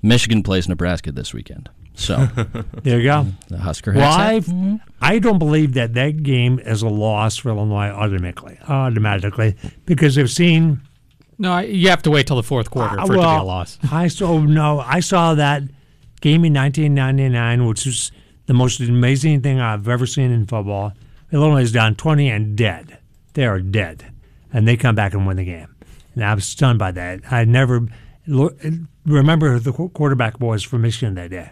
Michigan 0.02 0.42
plays 0.42 0.68
Nebraska 0.68 1.12
this 1.12 1.36
weekend. 1.36 1.70
So 2.00 2.28
There 2.84 3.00
you 3.00 3.04
go. 3.06 3.26
the 3.50 3.58
Husker 3.58 3.92
Well, 3.94 4.18
Hex. 4.18 4.48
I, 4.50 4.80
I 5.02 5.20
don't 5.20 5.40
believe 5.40 5.74
that 5.74 5.96
that 5.96 6.22
game 6.24 6.60
is 6.60 6.84
a 6.84 6.88
loss 6.90 7.38
for 7.38 7.50
Illinois 7.50 7.90
automatically, 7.90 8.58
automatically 8.70 9.56
because 9.86 10.16
they've 10.16 10.30
seen. 10.30 10.82
No, 11.40 11.52
I- 11.54 11.64
you 11.64 11.90
have 11.90 12.04
to 12.04 12.12
wait 12.12 12.28
till 12.28 12.36
the 12.36 12.44
fourth 12.44 12.70
quarter 12.70 13.00
Uh, 13.00 13.06
for 13.06 13.14
it 13.14 13.18
to 13.18 13.22
be 13.22 13.28
a 13.28 13.44
loss. 13.44 13.80
I 13.92 14.08
saw 14.10 14.40
no, 14.40 14.80
I 14.80 15.00
saw 15.00 15.34
that 15.36 15.64
game 16.22 16.46
in 16.46 16.54
1999, 16.54 17.66
which 17.68 17.86
was 17.86 18.12
the 18.46 18.54
most 18.54 18.80
amazing 18.80 19.42
thing 19.42 19.60
I've 19.60 19.88
ever 19.88 20.06
seen 20.06 20.32
in 20.32 20.46
football. 20.46 20.94
Illinois 21.32 21.64
is 21.64 21.72
down 21.72 21.96
20 21.96 22.30
and 22.30 22.56
dead. 22.56 22.98
They 23.34 23.46
are 23.46 23.60
dead, 23.60 24.06
and 24.54 24.68
they 24.68 24.78
come 24.78 24.96
back 24.96 25.14
and 25.14 25.28
win 25.28 25.38
the 25.38 25.44
game. 25.46 25.76
And 26.16 26.24
I 26.24 26.34
was 26.34 26.46
stunned 26.46 26.80
by 26.80 26.92
that. 26.92 27.22
I 27.32 27.44
never 27.44 27.88
lo- 28.26 28.56
remember 29.06 29.52
who 29.54 29.60
the 29.60 29.74
qu- 29.74 29.90
quarterback 29.90 30.40
was 30.40 30.64
for 30.64 30.78
Michigan 30.80 31.16
that 31.16 31.30
day. 31.30 31.52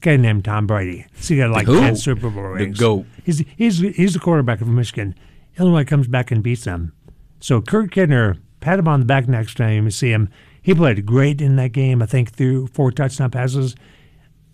Guy 0.00 0.16
named 0.16 0.44
Tom 0.44 0.66
Brady. 0.66 1.06
So 1.20 1.34
he 1.34 1.40
got 1.40 1.50
like 1.50 1.66
Who? 1.66 1.78
10 1.80 1.96
Super 1.96 2.30
Bowl 2.30 2.42
The 2.42 2.48
rings. 2.48 2.78
GOAT. 2.78 3.06
He's, 3.24 3.44
he's, 3.56 3.78
he's 3.78 4.14
the 4.14 4.20
quarterback 4.20 4.60
of 4.60 4.68
Michigan. 4.68 5.14
Illinois 5.58 5.84
comes 5.84 6.08
back 6.08 6.30
and 6.30 6.42
beats 6.42 6.64
them. 6.64 6.92
So 7.40 7.60
Kurt 7.60 7.90
Kittner, 7.90 8.38
pat 8.60 8.78
him 8.78 8.88
on 8.88 9.00
the 9.00 9.06
back 9.06 9.28
next 9.28 9.56
time 9.56 9.84
you 9.84 9.90
see 9.90 10.10
him. 10.10 10.30
He 10.62 10.74
played 10.74 11.04
great 11.06 11.40
in 11.40 11.56
that 11.56 11.72
game, 11.72 12.02
I 12.02 12.06
think, 12.06 12.32
through 12.32 12.68
four 12.68 12.92
touchdown 12.92 13.30
passes. 13.30 13.74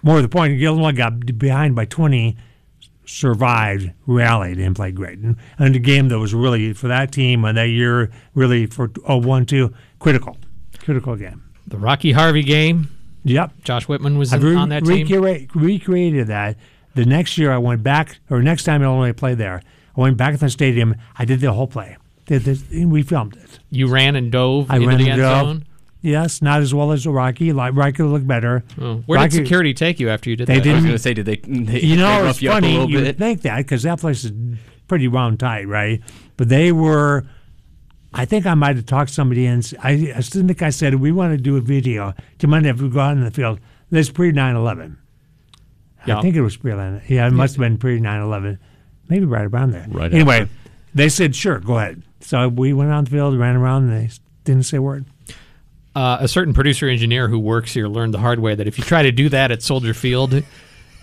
More 0.02 0.16
to 0.16 0.22
the 0.22 0.28
point, 0.28 0.60
Illinois 0.60 0.92
got 0.92 1.38
behind 1.38 1.74
by 1.74 1.84
20, 1.84 2.36
survived, 3.04 3.90
rallied, 4.06 4.58
and 4.58 4.76
played 4.76 4.94
great. 4.94 5.18
And, 5.18 5.36
and 5.58 5.74
a 5.74 5.80
game 5.80 6.08
that 6.08 6.18
was 6.18 6.32
really, 6.34 6.72
for 6.72 6.88
that 6.88 7.12
team 7.12 7.44
and 7.44 7.56
that 7.56 7.68
year, 7.68 8.10
really 8.34 8.66
for 8.66 8.88
1 8.88 9.46
2, 9.46 9.74
critical. 9.98 10.36
Critical 10.78 11.16
game. 11.16 11.42
The 11.66 11.78
Rocky 11.78 12.12
Harvey 12.12 12.42
game. 12.44 12.95
Yep. 13.26 13.64
Josh 13.64 13.88
Whitman 13.88 14.18
was 14.18 14.32
I've 14.32 14.42
in- 14.42 14.50
re- 14.50 14.56
on 14.56 14.68
that 14.70 14.84
team. 14.84 15.06
recrea- 15.06 15.48
recreated 15.54 16.28
that. 16.28 16.56
The 16.94 17.04
next 17.04 17.36
year, 17.36 17.52
I 17.52 17.58
went 17.58 17.82
back, 17.82 18.18
or 18.30 18.40
next 18.42 18.62
time 18.64 18.82
Illinois 18.82 19.12
played 19.12 19.36
there, 19.38 19.60
I 19.96 20.00
went 20.00 20.16
back 20.16 20.32
to 20.34 20.40
the 20.40 20.48
stadium. 20.48 20.94
I 21.18 21.24
did 21.24 21.40
the 21.40 21.52
whole 21.52 21.66
play. 21.66 21.96
Did 22.26 22.42
this, 22.42 22.64
and 22.72 22.90
we 22.90 23.02
filmed 23.02 23.36
it. 23.36 23.58
You 23.70 23.88
ran 23.88 24.16
and 24.16 24.32
dove 24.32 24.70
I 24.70 24.76
into 24.76 24.88
ran 24.88 24.98
the 24.98 25.10
end 25.10 25.20
dove. 25.20 25.46
zone. 25.46 25.64
Yes, 26.02 26.40
not 26.40 26.60
as 26.60 26.72
well 26.72 26.92
as 26.92 27.06
Rocky. 27.06 27.52
Like 27.52 27.74
Rocky 27.74 28.02
looked 28.04 28.26
better. 28.26 28.62
Oh, 28.80 29.02
Where 29.06 29.18
Rocky- 29.18 29.30
did 29.38 29.44
security 29.44 29.74
take 29.74 29.98
you 30.00 30.08
after 30.08 30.30
you 30.30 30.36
did 30.36 30.46
They 30.46 30.60
that? 30.60 30.68
I 30.70 30.74
was 30.74 30.84
going 30.84 30.94
to 30.94 30.98
say, 31.00 31.14
did 31.14 31.26
they? 31.26 31.36
they 31.36 31.80
You 31.80 31.96
know, 31.96 32.08
they 32.08 32.16
it's 32.16 32.24
rough 32.24 32.42
you 32.42 32.50
up 32.50 32.58
a 32.58 32.60
funny. 32.60 32.72
little 32.74 32.90
You 32.90 32.98
bit? 32.98 33.06
would 33.06 33.18
think 33.18 33.42
that 33.42 33.56
because 33.58 33.82
that 33.82 33.98
place 34.00 34.24
is 34.24 34.32
pretty 34.88 35.08
round 35.08 35.40
tight, 35.40 35.66
right? 35.68 36.00
But 36.36 36.48
they 36.48 36.70
were. 36.72 37.24
I 38.18 38.24
think 38.24 38.46
I 38.46 38.54
might 38.54 38.76
have 38.76 38.86
talked 38.86 39.10
somebody 39.10 39.46
in. 39.46 39.62
I, 39.82 40.12
I 40.16 40.22
think 40.22 40.62
I 40.62 40.70
said 40.70 40.94
we 40.96 41.12
want 41.12 41.32
to 41.32 41.36
do 41.38 41.56
a 41.56 41.60
video. 41.60 42.12
Do 42.38 42.46
you 42.46 42.48
mind 42.48 42.66
if 42.66 42.80
we 42.80 42.88
go 42.88 43.00
out 43.00 43.16
in 43.16 43.22
the 43.24 43.30
field? 43.30 43.60
This 43.90 44.10
pre 44.10 44.32
9/11. 44.32 44.96
Yeah. 46.06 46.18
I 46.18 46.22
think 46.22 46.36
it 46.36 46.40
was 46.42 46.56
pre 46.56 46.72
9. 46.72 47.02
Yeah, 47.08 47.26
it 47.26 47.32
must 47.32 47.54
have 47.56 47.60
been 47.60 47.78
pre 47.78 48.00
9/11. 48.00 48.58
Maybe 49.08 49.24
right 49.26 49.46
around 49.46 49.72
there. 49.72 49.86
Right 49.88 50.12
Anyway, 50.12 50.40
after. 50.42 50.54
they 50.94 51.08
said 51.08 51.36
sure, 51.36 51.58
go 51.60 51.78
ahead. 51.78 52.02
So 52.20 52.48
we 52.48 52.72
went 52.72 52.90
out 52.90 53.00
in 53.00 53.04
the 53.04 53.10
field, 53.10 53.36
ran 53.38 53.54
around, 53.56 53.90
and 53.90 53.92
they 54.08 54.10
didn't 54.44 54.64
say 54.64 54.78
a 54.78 54.82
word. 54.82 55.04
uh, 55.94 56.18
a 56.20 56.26
certain 56.28 56.52
producer 56.54 56.88
engineer 56.88 57.28
who 57.28 57.38
works 57.38 57.72
here 57.74 57.86
learned 57.88 58.14
the 58.14 58.18
hard 58.18 58.40
way 58.40 58.54
that 58.54 58.66
if 58.66 58.78
you 58.78 58.84
try 58.84 59.02
to 59.02 59.12
do 59.12 59.28
that 59.28 59.50
at 59.50 59.62
Soldier 59.62 59.94
Field, 59.94 60.42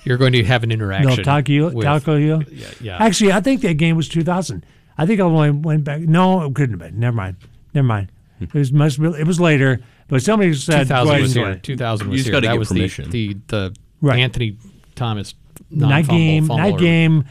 you're 0.03 0.17
going 0.17 0.33
to 0.33 0.43
have 0.43 0.63
an 0.63 0.71
interaction. 0.71 1.07
They'll 1.15 1.23
talk 1.23 1.47
you, 1.49 1.67
with- 1.69 1.83
tackle 1.85 2.19
you. 2.19 2.43
Yeah, 2.51 2.67
yeah. 2.81 2.97
Actually, 2.97 3.31
I 3.31 3.39
think 3.39 3.61
that 3.61 3.75
game 3.75 3.95
was 3.95 4.09
2000. 4.09 4.65
I 4.97 5.05
think 5.05 5.19
I 5.19 5.23
only 5.23 5.51
went 5.51 5.83
back. 5.83 6.01
No, 6.01 6.45
it 6.45 6.53
couldn't 6.55 6.79
have 6.79 6.91
been. 6.91 6.99
Never 6.99 7.15
mind. 7.15 7.37
Never 7.73 7.87
mind. 7.87 8.11
It 8.39 8.53
was 8.53 8.71
must. 8.71 8.99
Be, 9.01 9.07
it 9.07 9.25
was 9.25 9.39
later. 9.39 9.79
But 10.09 10.21
somebody 10.21 10.53
said 10.53 10.83
2000 10.83 11.05
go 11.05 11.09
ahead 11.11 11.21
was 11.21 11.33
here. 11.33 11.49
it. 11.51 11.63
2000 11.63 12.05
You 12.07 12.11
was 12.11 12.19
just 12.19 12.25
here. 12.27 12.31
gotta 12.33 12.47
That 12.47 12.53
get 12.53 12.59
was 12.59 12.67
permission. 12.69 13.09
the 13.09 13.33
the, 13.33 13.39
the 13.47 13.73
Right. 14.01 14.19
Anthony 14.19 14.57
Thomas 14.95 15.33
night 15.71 16.07
game. 16.07 16.43
fumble 16.45 16.57
Night 16.63 16.73
or- 16.75 16.79
game. 16.79 17.25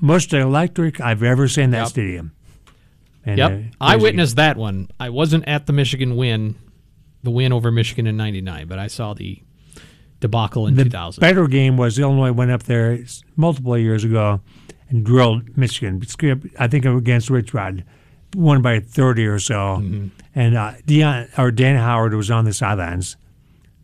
Most 0.00 0.32
electric 0.32 1.00
I've 1.00 1.22
ever 1.22 1.48
seen 1.48 1.70
that 1.70 1.78
Yep. 1.80 1.88
stadium. 1.88 2.32
And, 3.26 3.38
Yep, 3.38 3.52
uh, 3.80 3.84
I 3.84 3.96
witnessed 3.96 4.36
that 4.36 4.56
one. 4.56 4.88
I 5.00 5.08
wasn't 5.10 5.46
at 5.46 5.66
the 5.66 5.72
Michigan 5.72 6.16
win, 6.16 6.56
the 7.22 7.30
win 7.30 7.52
over 7.52 7.70
Michigan 7.70 8.06
in 8.06 8.16
'99, 8.16 8.66
but 8.66 8.78
I 8.78 8.86
saw 8.86 9.14
the 9.14 9.40
debacle 10.24 10.66
in 10.66 10.74
the 10.74 10.84
2000. 10.84 11.20
better 11.20 11.46
game 11.46 11.76
was 11.76 11.98
Illinois 11.98 12.32
went 12.32 12.50
up 12.50 12.62
there 12.62 12.98
multiple 13.36 13.76
years 13.76 14.04
ago 14.04 14.40
and 14.88 15.04
drilled 15.04 15.54
Michigan. 15.54 16.02
I 16.58 16.66
think 16.66 16.86
against 16.86 17.28
Rich 17.28 17.52
Rod, 17.52 17.84
won 18.34 18.62
by 18.62 18.80
30 18.80 19.26
or 19.26 19.38
so. 19.38 19.54
Mm-hmm. 19.54 20.06
And 20.34 20.56
uh, 20.56 20.72
Dion 20.86 21.28
or 21.36 21.50
Dan 21.50 21.76
Howard 21.76 22.14
was 22.14 22.30
on 22.30 22.46
the 22.46 22.54
sidelines, 22.54 23.18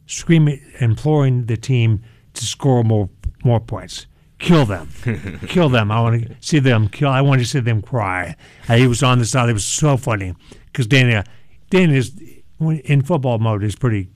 screaming, 0.06 0.62
imploring 0.80 1.44
the 1.44 1.58
team 1.58 2.02
to 2.32 2.46
score 2.46 2.82
more 2.84 3.10
more 3.44 3.60
points. 3.60 4.06
Kill 4.38 4.64
them, 4.64 4.88
kill 5.46 5.68
them. 5.68 5.90
I 5.90 6.00
want 6.00 6.26
to 6.26 6.34
see 6.40 6.58
them 6.58 6.88
kill. 6.88 7.10
I 7.10 7.20
want 7.20 7.42
to 7.42 7.46
see 7.46 7.60
them 7.60 7.82
cry. 7.82 8.34
Uh, 8.66 8.76
he 8.76 8.86
was 8.86 9.02
on 9.02 9.18
the 9.18 9.26
side. 9.26 9.50
It 9.50 9.52
was 9.52 9.66
so 9.66 9.98
funny 9.98 10.34
because 10.72 10.86
Dan, 10.86 11.22
Dan 11.68 11.90
is 11.90 12.18
in 12.58 13.02
football 13.02 13.38
mode 13.38 13.62
is 13.62 13.76
pretty 13.76 14.08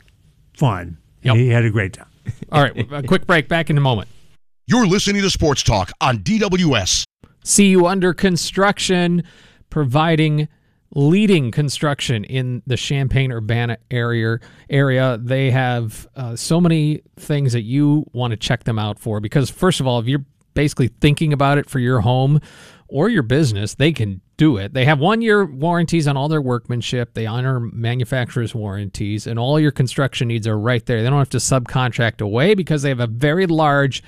fun. 0.54 0.96
Yep. 1.20 1.36
He 1.36 1.48
had 1.48 1.66
a 1.66 1.70
great 1.70 1.92
time. 1.92 2.06
All 2.52 2.62
right, 2.62 2.92
a 2.92 3.02
quick 3.02 3.26
break. 3.26 3.48
Back 3.48 3.70
in 3.70 3.78
a 3.78 3.80
moment. 3.80 4.08
You're 4.66 4.86
listening 4.86 5.22
to 5.22 5.30
Sports 5.30 5.62
Talk 5.62 5.92
on 6.00 6.18
DWS. 6.18 7.04
CU 7.44 7.84
Under 7.84 8.14
Construction, 8.14 9.22
providing 9.68 10.48
leading 10.94 11.50
construction 11.50 12.24
in 12.24 12.62
the 12.66 12.76
Champaign 12.76 13.32
Urbana 13.32 13.78
area. 13.90 14.38
Area 14.70 15.18
they 15.20 15.50
have 15.50 16.06
uh, 16.16 16.36
so 16.36 16.60
many 16.60 17.02
things 17.16 17.52
that 17.52 17.62
you 17.62 18.06
want 18.12 18.30
to 18.30 18.36
check 18.36 18.64
them 18.64 18.78
out 18.78 18.98
for. 18.98 19.20
Because 19.20 19.50
first 19.50 19.80
of 19.80 19.86
all, 19.86 19.98
if 19.98 20.06
you're 20.06 20.24
basically 20.54 20.88
thinking 20.88 21.32
about 21.32 21.58
it 21.58 21.68
for 21.68 21.78
your 21.78 22.00
home 22.00 22.40
or 22.88 23.08
your 23.08 23.22
business, 23.22 23.74
they 23.74 23.92
can 23.92 24.20
do 24.36 24.56
it. 24.56 24.74
They 24.74 24.84
have 24.84 24.98
one 24.98 25.22
year 25.22 25.44
warranties 25.44 26.08
on 26.08 26.16
all 26.16 26.28
their 26.28 26.42
workmanship. 26.42 27.14
They 27.14 27.26
honor 27.26 27.60
manufacturers' 27.60 28.54
warranties, 28.54 29.26
and 29.26 29.38
all 29.38 29.60
your 29.60 29.70
construction 29.70 30.28
needs 30.28 30.46
are 30.46 30.58
right 30.58 30.84
there. 30.84 31.02
They 31.02 31.10
don't 31.10 31.18
have 31.18 31.30
to 31.30 31.38
subcontract 31.38 32.20
away 32.20 32.54
because 32.54 32.82
they 32.82 32.88
have 32.88 33.00
a 33.00 33.06
very 33.06 33.46
large 33.46 34.02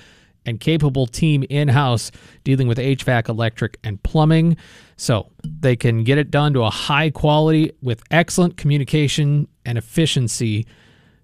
and 0.47 0.61
capable 0.61 1.07
team 1.07 1.45
in 1.51 1.69
house 1.69 2.11
dealing 2.45 2.69
with 2.69 2.79
HVAC, 2.79 3.29
electric, 3.29 3.79
and 3.83 4.03
plumbing. 4.03 4.57
So 4.97 5.31
they 5.45 5.77
can 5.77 6.05
get 6.05 6.19
it 6.19 6.31
done 6.31 6.53
to 6.55 6.63
a 6.63 6.71
high 6.71 7.11
quality 7.11 7.73
with 7.83 8.03
excellent 8.11 8.57
communication 8.57 9.49
and 9.65 9.77
efficiency. 9.77 10.67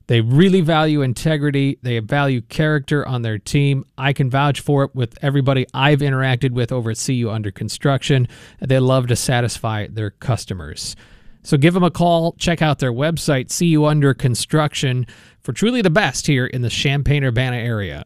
They 0.06 0.20
really 0.20 0.60
value 0.60 1.02
integrity. 1.02 1.78
They 1.82 1.98
value 2.00 2.40
character 2.40 3.06
on 3.06 3.22
their 3.22 3.38
team. 3.38 3.84
I 3.96 4.12
can 4.12 4.30
vouch 4.30 4.60
for 4.60 4.84
it 4.84 4.94
with 4.94 5.16
everybody 5.22 5.66
I've 5.72 6.00
interacted 6.00 6.50
with 6.50 6.72
over 6.72 6.90
at 6.90 7.02
CU 7.04 7.30
Under 7.30 7.50
Construction. 7.50 8.28
They 8.60 8.78
love 8.78 9.06
to 9.08 9.16
satisfy 9.16 9.86
their 9.88 10.10
customers. 10.10 10.96
So 11.44 11.56
give 11.56 11.74
them 11.74 11.82
a 11.82 11.90
call. 11.90 12.32
Check 12.38 12.62
out 12.62 12.78
their 12.78 12.92
website, 12.92 13.56
CU 13.56 13.84
Under 13.84 14.14
Construction, 14.14 15.06
for 15.42 15.52
truly 15.52 15.82
the 15.82 15.90
best 15.90 16.26
here 16.26 16.46
in 16.46 16.62
the 16.62 16.70
Champaign 16.70 17.24
Urbana 17.24 17.56
area. 17.56 18.04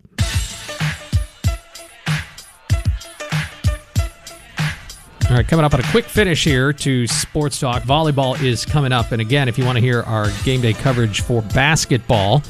All 5.29 5.35
right, 5.35 5.49
coming 5.49 5.65
up 5.65 5.75
on 5.75 5.81
a 5.81 5.91
quick 5.91 6.05
finish 6.05 6.45
here 6.45 6.73
to 6.73 7.09
Sports 7.09 7.59
Talk. 7.59 7.83
Volleyball 7.83 8.41
is 8.41 8.65
coming 8.65 8.93
up. 8.93 9.11
And 9.11 9.21
again, 9.21 9.49
if 9.49 9.59
you 9.59 9.65
want 9.65 9.75
to 9.75 9.81
hear 9.81 10.03
our 10.03 10.31
game 10.45 10.61
day 10.61 10.73
coverage 10.73 11.23
for 11.23 11.43
basketball, 11.43 12.45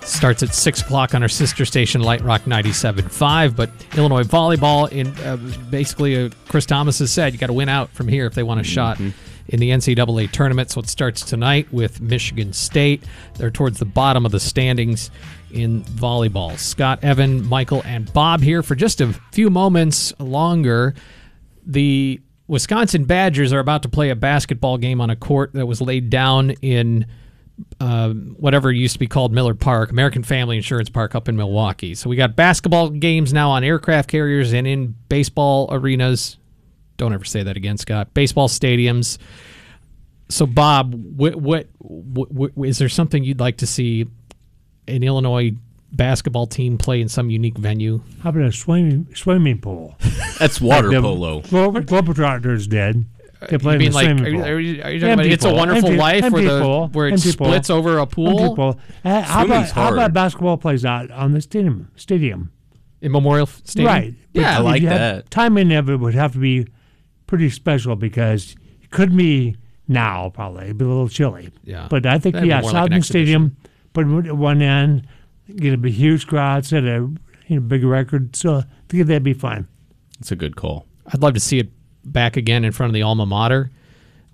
starts 0.00 0.42
at 0.42 0.52
6 0.52 0.80
o'clock 0.80 1.14
on 1.14 1.22
our 1.22 1.28
sister 1.28 1.64
station, 1.64 2.00
Light 2.00 2.20
Rock 2.22 2.42
97.5. 2.42 3.54
But 3.54 3.70
Illinois 3.96 4.24
volleyball, 4.24 4.90
in 4.90 5.16
uh, 5.24 5.36
basically, 5.70 6.24
uh, 6.24 6.30
Chris 6.48 6.66
Tamas 6.66 6.98
has 6.98 7.12
said, 7.12 7.34
you 7.34 7.38
got 7.38 7.46
to 7.46 7.52
win 7.52 7.68
out 7.68 7.88
from 7.90 8.08
here 8.08 8.26
if 8.26 8.34
they 8.34 8.42
want 8.42 8.60
a 8.60 8.64
shot 8.64 8.98
in 8.98 9.14
the 9.60 9.70
NCAA 9.70 10.28
tournament. 10.32 10.72
So 10.72 10.80
it 10.80 10.88
starts 10.88 11.22
tonight 11.22 11.72
with 11.72 12.00
Michigan 12.00 12.52
State. 12.52 13.04
They're 13.34 13.52
towards 13.52 13.78
the 13.78 13.84
bottom 13.84 14.26
of 14.26 14.32
the 14.32 14.40
standings 14.40 15.12
in 15.52 15.84
volleyball. 15.84 16.58
Scott, 16.58 17.04
Evan, 17.04 17.46
Michael, 17.46 17.82
and 17.84 18.12
Bob 18.12 18.42
here 18.42 18.64
for 18.64 18.74
just 18.74 19.00
a 19.00 19.12
few 19.30 19.50
moments 19.50 20.12
longer 20.18 20.96
the 21.64 22.20
Wisconsin 22.46 23.04
Badgers 23.04 23.52
are 23.52 23.60
about 23.60 23.82
to 23.82 23.88
play 23.88 24.10
a 24.10 24.16
basketball 24.16 24.78
game 24.78 25.00
on 25.00 25.10
a 25.10 25.16
court 25.16 25.52
that 25.54 25.66
was 25.66 25.80
laid 25.80 26.10
down 26.10 26.50
in 26.62 27.06
uh, 27.80 28.10
whatever 28.10 28.72
used 28.72 28.94
to 28.94 28.98
be 28.98 29.06
called 29.06 29.32
Miller 29.32 29.54
Park, 29.54 29.90
American 29.90 30.22
Family 30.22 30.56
Insurance 30.56 30.90
Park 30.90 31.14
up 31.14 31.28
in 31.28 31.36
Milwaukee. 31.36 31.94
So 31.94 32.10
we 32.10 32.16
got 32.16 32.36
basketball 32.36 32.90
games 32.90 33.32
now 33.32 33.50
on 33.50 33.64
aircraft 33.64 34.10
carriers 34.10 34.52
and 34.52 34.66
in 34.66 34.94
baseball 35.08 35.68
arenas. 35.70 36.38
Don't 36.96 37.12
ever 37.12 37.24
say 37.24 37.42
that 37.42 37.56
again, 37.56 37.78
Scott. 37.78 38.12
Baseball 38.14 38.48
stadiums. 38.48 39.18
So, 40.28 40.46
Bob, 40.46 40.94
what, 40.94 41.36
what, 41.36 41.68
what, 41.78 42.32
what 42.32 42.68
is 42.68 42.78
there 42.78 42.88
something 42.88 43.22
you'd 43.22 43.40
like 43.40 43.58
to 43.58 43.66
see 43.66 44.06
an 44.88 45.02
Illinois 45.02 45.52
basketball 45.92 46.46
team 46.46 46.78
play 46.78 47.00
in 47.00 47.08
some 47.08 47.30
unique 47.30 47.58
venue? 47.58 48.00
How 48.22 48.30
about 48.30 48.42
a 48.44 48.52
swimming 48.52 49.06
swimming 49.14 49.58
pool? 49.60 49.96
That's 50.38 50.60
water 50.60 50.88
The 50.90 51.00
polo. 51.00 51.40
Glo- 51.42 51.72
Globetrotters 51.72 52.68
did. 52.68 53.04
They 53.40 53.48
You 53.52 53.58
played 53.58 53.82
in 53.82 53.90
the 53.90 53.94
like, 53.94 54.04
swimming 54.06 54.34
pool. 54.34 54.44
are 54.44 54.60
you, 54.60 54.82
are 54.82 54.90
you 54.92 55.00
talking 55.00 55.12
about 55.14 55.26
It's 55.26 55.44
a. 55.44 55.52
Wonderful 55.52 55.86
Empty- 55.90 55.96
Life 55.98 56.30
where 56.32 56.42
the 56.44 56.60
pool. 56.60 56.88
where 56.92 57.08
it 57.08 57.12
Empty 57.12 57.32
pool. 57.32 57.46
splits 57.46 57.70
over 57.70 57.98
a 57.98 58.06
pool 58.06 58.54
pool. 58.54 58.78
Uh, 59.04 59.20
how, 59.22 59.44
about, 59.44 59.46
Swimming's 59.46 59.70
how 59.72 59.92
about 59.92 60.12
basketball 60.12 60.56
plays 60.58 60.84
out 60.84 61.10
on 61.10 61.32
the 61.32 61.40
stadium? 61.40 61.90
Stadium, 61.96 62.52
in 63.00 63.10
Memorial 63.12 63.46
Stadium? 63.46 63.86
right? 63.86 64.14
Yeah, 64.32 64.58
I 64.58 64.60
like 64.60 64.82
that. 64.84 65.30
Timing 65.30 65.72
of 65.72 65.90
it 65.90 65.96
would 65.96 66.14
have 66.14 66.32
to 66.34 66.38
be 66.38 66.66
pretty 67.26 67.50
special 67.50 67.96
because 67.96 68.54
it 68.80 68.90
could 68.90 69.16
be 69.16 69.56
now 69.88 70.30
probably 70.30 70.64
it'd 70.66 70.78
be 70.78 70.84
a 70.84 70.88
little 70.88 71.08
chilly. 71.08 71.50
Yeah. 71.64 71.88
but 71.90 72.06
I 72.06 72.18
think 72.20 72.34
That'd 72.34 72.48
yeah, 72.48 72.60
more 72.60 72.70
like 72.70 73.02
Stadium, 73.04 73.56
put 73.92 74.06
at 74.26 74.36
one 74.36 74.62
end, 74.62 75.06
get 75.56 75.74
a 75.74 75.76
big, 75.76 75.92
huge 75.94 76.26
crowd, 76.26 76.64
set 76.64 76.84
a 76.84 77.08
you 77.48 77.60
know, 77.60 77.60
big 77.60 77.84
record. 77.84 78.34
So 78.36 78.56
I 78.56 78.64
think 78.88 79.06
that'd 79.06 79.22
be 79.22 79.34
fine. 79.34 79.68
It's 80.20 80.32
a 80.32 80.36
good 80.36 80.56
call. 80.56 80.86
I'd 81.06 81.20
love 81.20 81.34
to 81.34 81.40
see 81.40 81.58
it 81.58 81.70
back 82.04 82.36
again 82.36 82.64
in 82.64 82.72
front 82.72 82.90
of 82.90 82.94
the 82.94 83.02
alma 83.02 83.26
mater, 83.26 83.70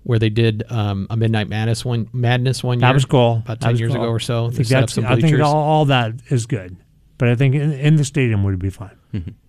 where 0.03 0.19
they 0.19 0.29
did 0.29 0.63
um, 0.69 1.07
a 1.09 1.17
Midnight 1.17 1.49
Madness 1.49 1.83
one 1.83 2.09
madness 2.13 2.63
one 2.63 2.79
year. 2.79 2.87
That 2.87 2.93
was 2.93 3.05
cool. 3.05 3.37
about 3.43 3.59
That 3.59 3.67
ten 3.67 3.77
years 3.77 3.91
cool. 3.93 4.03
ago 4.03 4.11
or 4.11 4.19
so. 4.19 4.47
I 4.47 4.49
think, 4.51 4.67
that's, 4.67 4.93
some 4.93 5.05
I 5.05 5.19
think 5.19 5.39
all, 5.39 5.55
all 5.55 5.85
that 5.85 6.13
is 6.29 6.45
good, 6.45 6.77
but 7.17 7.29
I 7.29 7.35
think 7.35 7.55
in, 7.55 7.73
in 7.73 7.95
the 7.95 8.05
stadium 8.05 8.43
would 8.43 8.59
be 8.59 8.69
fun. 8.69 8.91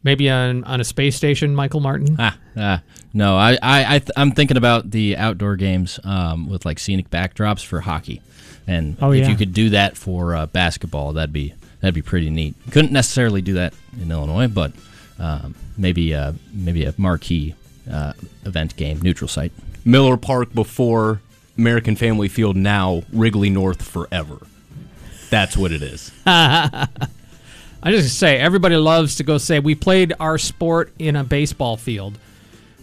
Maybe 0.02 0.30
on 0.30 0.64
on 0.64 0.80
a 0.80 0.84
space 0.84 1.16
station, 1.16 1.54
Michael 1.54 1.80
Martin. 1.80 2.16
Ah, 2.18 2.38
ah, 2.56 2.82
no, 3.12 3.36
I, 3.36 3.58
I, 3.62 3.96
I 3.96 3.98
th- 3.98 4.10
I'm 4.16 4.32
thinking 4.32 4.56
about 4.56 4.90
the 4.90 5.18
outdoor 5.18 5.56
games 5.56 6.00
um, 6.02 6.48
with 6.48 6.64
like 6.64 6.78
scenic 6.78 7.10
backdrops 7.10 7.62
for 7.62 7.82
hockey, 7.82 8.22
and 8.70 8.96
Oh, 9.00 9.12
if 9.12 9.20
yeah. 9.24 9.28
you 9.30 9.36
could 9.36 9.52
do 9.52 9.70
that 9.70 9.96
for 9.96 10.34
uh, 10.34 10.46
basketball, 10.46 11.12
that'd 11.14 11.32
be 11.32 11.54
that'd 11.80 11.94
be 11.94 12.02
pretty 12.02 12.30
neat. 12.30 12.54
Couldn't 12.70 12.92
necessarily 12.92 13.42
do 13.42 13.54
that 13.54 13.74
in 14.00 14.10
Illinois, 14.10 14.48
but 14.48 14.72
um, 15.18 15.54
maybe 15.76 16.14
uh, 16.14 16.32
maybe 16.52 16.84
a 16.84 16.94
marquee 16.96 17.54
uh, 17.90 18.12
event 18.44 18.76
game, 18.76 19.00
neutral 19.02 19.28
site. 19.28 19.52
Miller 19.84 20.16
Park 20.16 20.52
before 20.54 21.20
American 21.58 21.96
Family 21.96 22.28
Field, 22.28 22.56
now 22.56 23.02
Wrigley 23.12 23.50
North 23.50 23.82
forever. 23.82 24.38
That's 25.30 25.56
what 25.56 25.72
it 25.72 25.82
is. 25.82 26.10
I 27.82 27.92
just 27.92 28.18
say 28.18 28.36
everybody 28.38 28.76
loves 28.76 29.16
to 29.16 29.24
go 29.24 29.38
say 29.38 29.58
we 29.58 29.74
played 29.74 30.12
our 30.20 30.38
sport 30.38 30.92
in 30.98 31.16
a 31.16 31.24
baseball 31.24 31.76
field. 31.76 32.18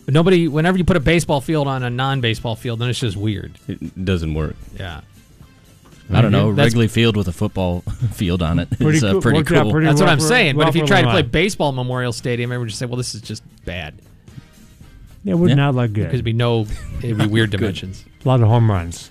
But 0.06 0.14
nobody, 0.14 0.48
whenever 0.48 0.78
you 0.78 0.86
put 0.86 0.96
a 0.98 1.02
baseball 1.02 1.42
field 1.42 1.68
on 1.68 1.84
a 1.84 1.90
non-baseball 1.90 2.56
field, 2.56 2.80
then 2.80 2.90
it's 2.90 3.00
just 3.00 3.18
weird. 3.18 3.52
It 3.68 4.06
doesn't 4.06 4.34
work. 4.34 4.56
Yeah. 4.80 5.02
I 6.10 6.22
don't 6.22 6.32
know. 6.32 6.54
That's- 6.54 6.74
Wrigley 6.74 6.88
Field 6.88 7.18
with 7.18 7.28
a 7.28 7.32
football 7.34 7.82
field 8.14 8.42
on 8.42 8.60
it 8.60 8.70
Pretty 8.70 8.98
is 8.98 9.04
uh, 9.04 9.12
cool- 9.14 9.22
pretty 9.22 9.38
worked 9.40 9.52
out 9.52 9.64
cool. 9.64 9.72
pretty 9.74 9.88
That's 9.88 10.00
what 10.00 10.10
I'm 10.10 10.20
for- 10.20 10.24
saying. 10.26 10.56
but 10.56 10.68
if 10.70 10.76
you 10.76 10.82
for 10.82 10.88
try 10.88 11.02
to 11.02 11.08
play 11.08 11.14
Illinois. 11.20 11.30
baseball 11.32 11.70
at 11.70 11.76
Memorial 11.76 12.14
Stadium, 12.14 12.52
everyone 12.52 12.62
would 12.66 12.70
just 12.70 12.80
say, 12.80 12.86
"Well, 12.86 12.96
this 12.98 13.14
is 13.16 13.22
just 13.22 13.44
bad." 13.66 13.96
it 15.26 15.34
would 15.34 15.50
Yeah. 15.50 15.56
not 15.56 15.76
look 15.76 15.92
Because 15.94 16.06
good. 16.08 16.14
it'd 16.16 16.26
be 16.26 16.34
no, 16.34 16.66
it'd 17.04 17.18
be 17.18 17.28
weird 17.28 17.50
dimensions. 17.50 18.06
A 18.24 18.28
lot 18.28 18.40
of 18.42 18.48
home 18.48 18.70
runs, 18.72 19.10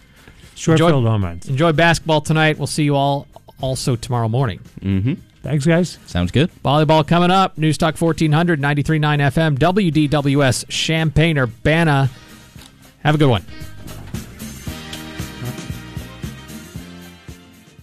short 0.54 0.76
Enjoy- 0.80 0.88
field 0.90 1.04
home 1.06 1.24
runs. 1.24 1.48
Enjoy 1.48 1.72
basketball 1.72 2.20
tonight. 2.22 2.56
We'll 2.58 2.66
see 2.66 2.84
you 2.84 2.94
all 2.96 3.26
also 3.60 3.96
tomorrow 3.96 4.28
morning. 4.28 4.60
Mm-hmm. 4.80 5.14
Thanks, 5.42 5.64
guys. 5.66 5.98
Sounds 6.06 6.32
good. 6.32 6.50
Volleyball 6.64 7.06
coming 7.06 7.30
up. 7.30 7.56
News 7.56 7.78
Talk 7.78 7.96
1400, 8.00 8.60
93.9 8.60 8.98
FM, 9.20 9.58
WDWS, 10.08 10.64
Champaign, 10.68 11.38
Urbana. 11.38 12.10
Have 13.04 13.14
a 13.14 13.18
good 13.18 13.28
one. 13.30 13.44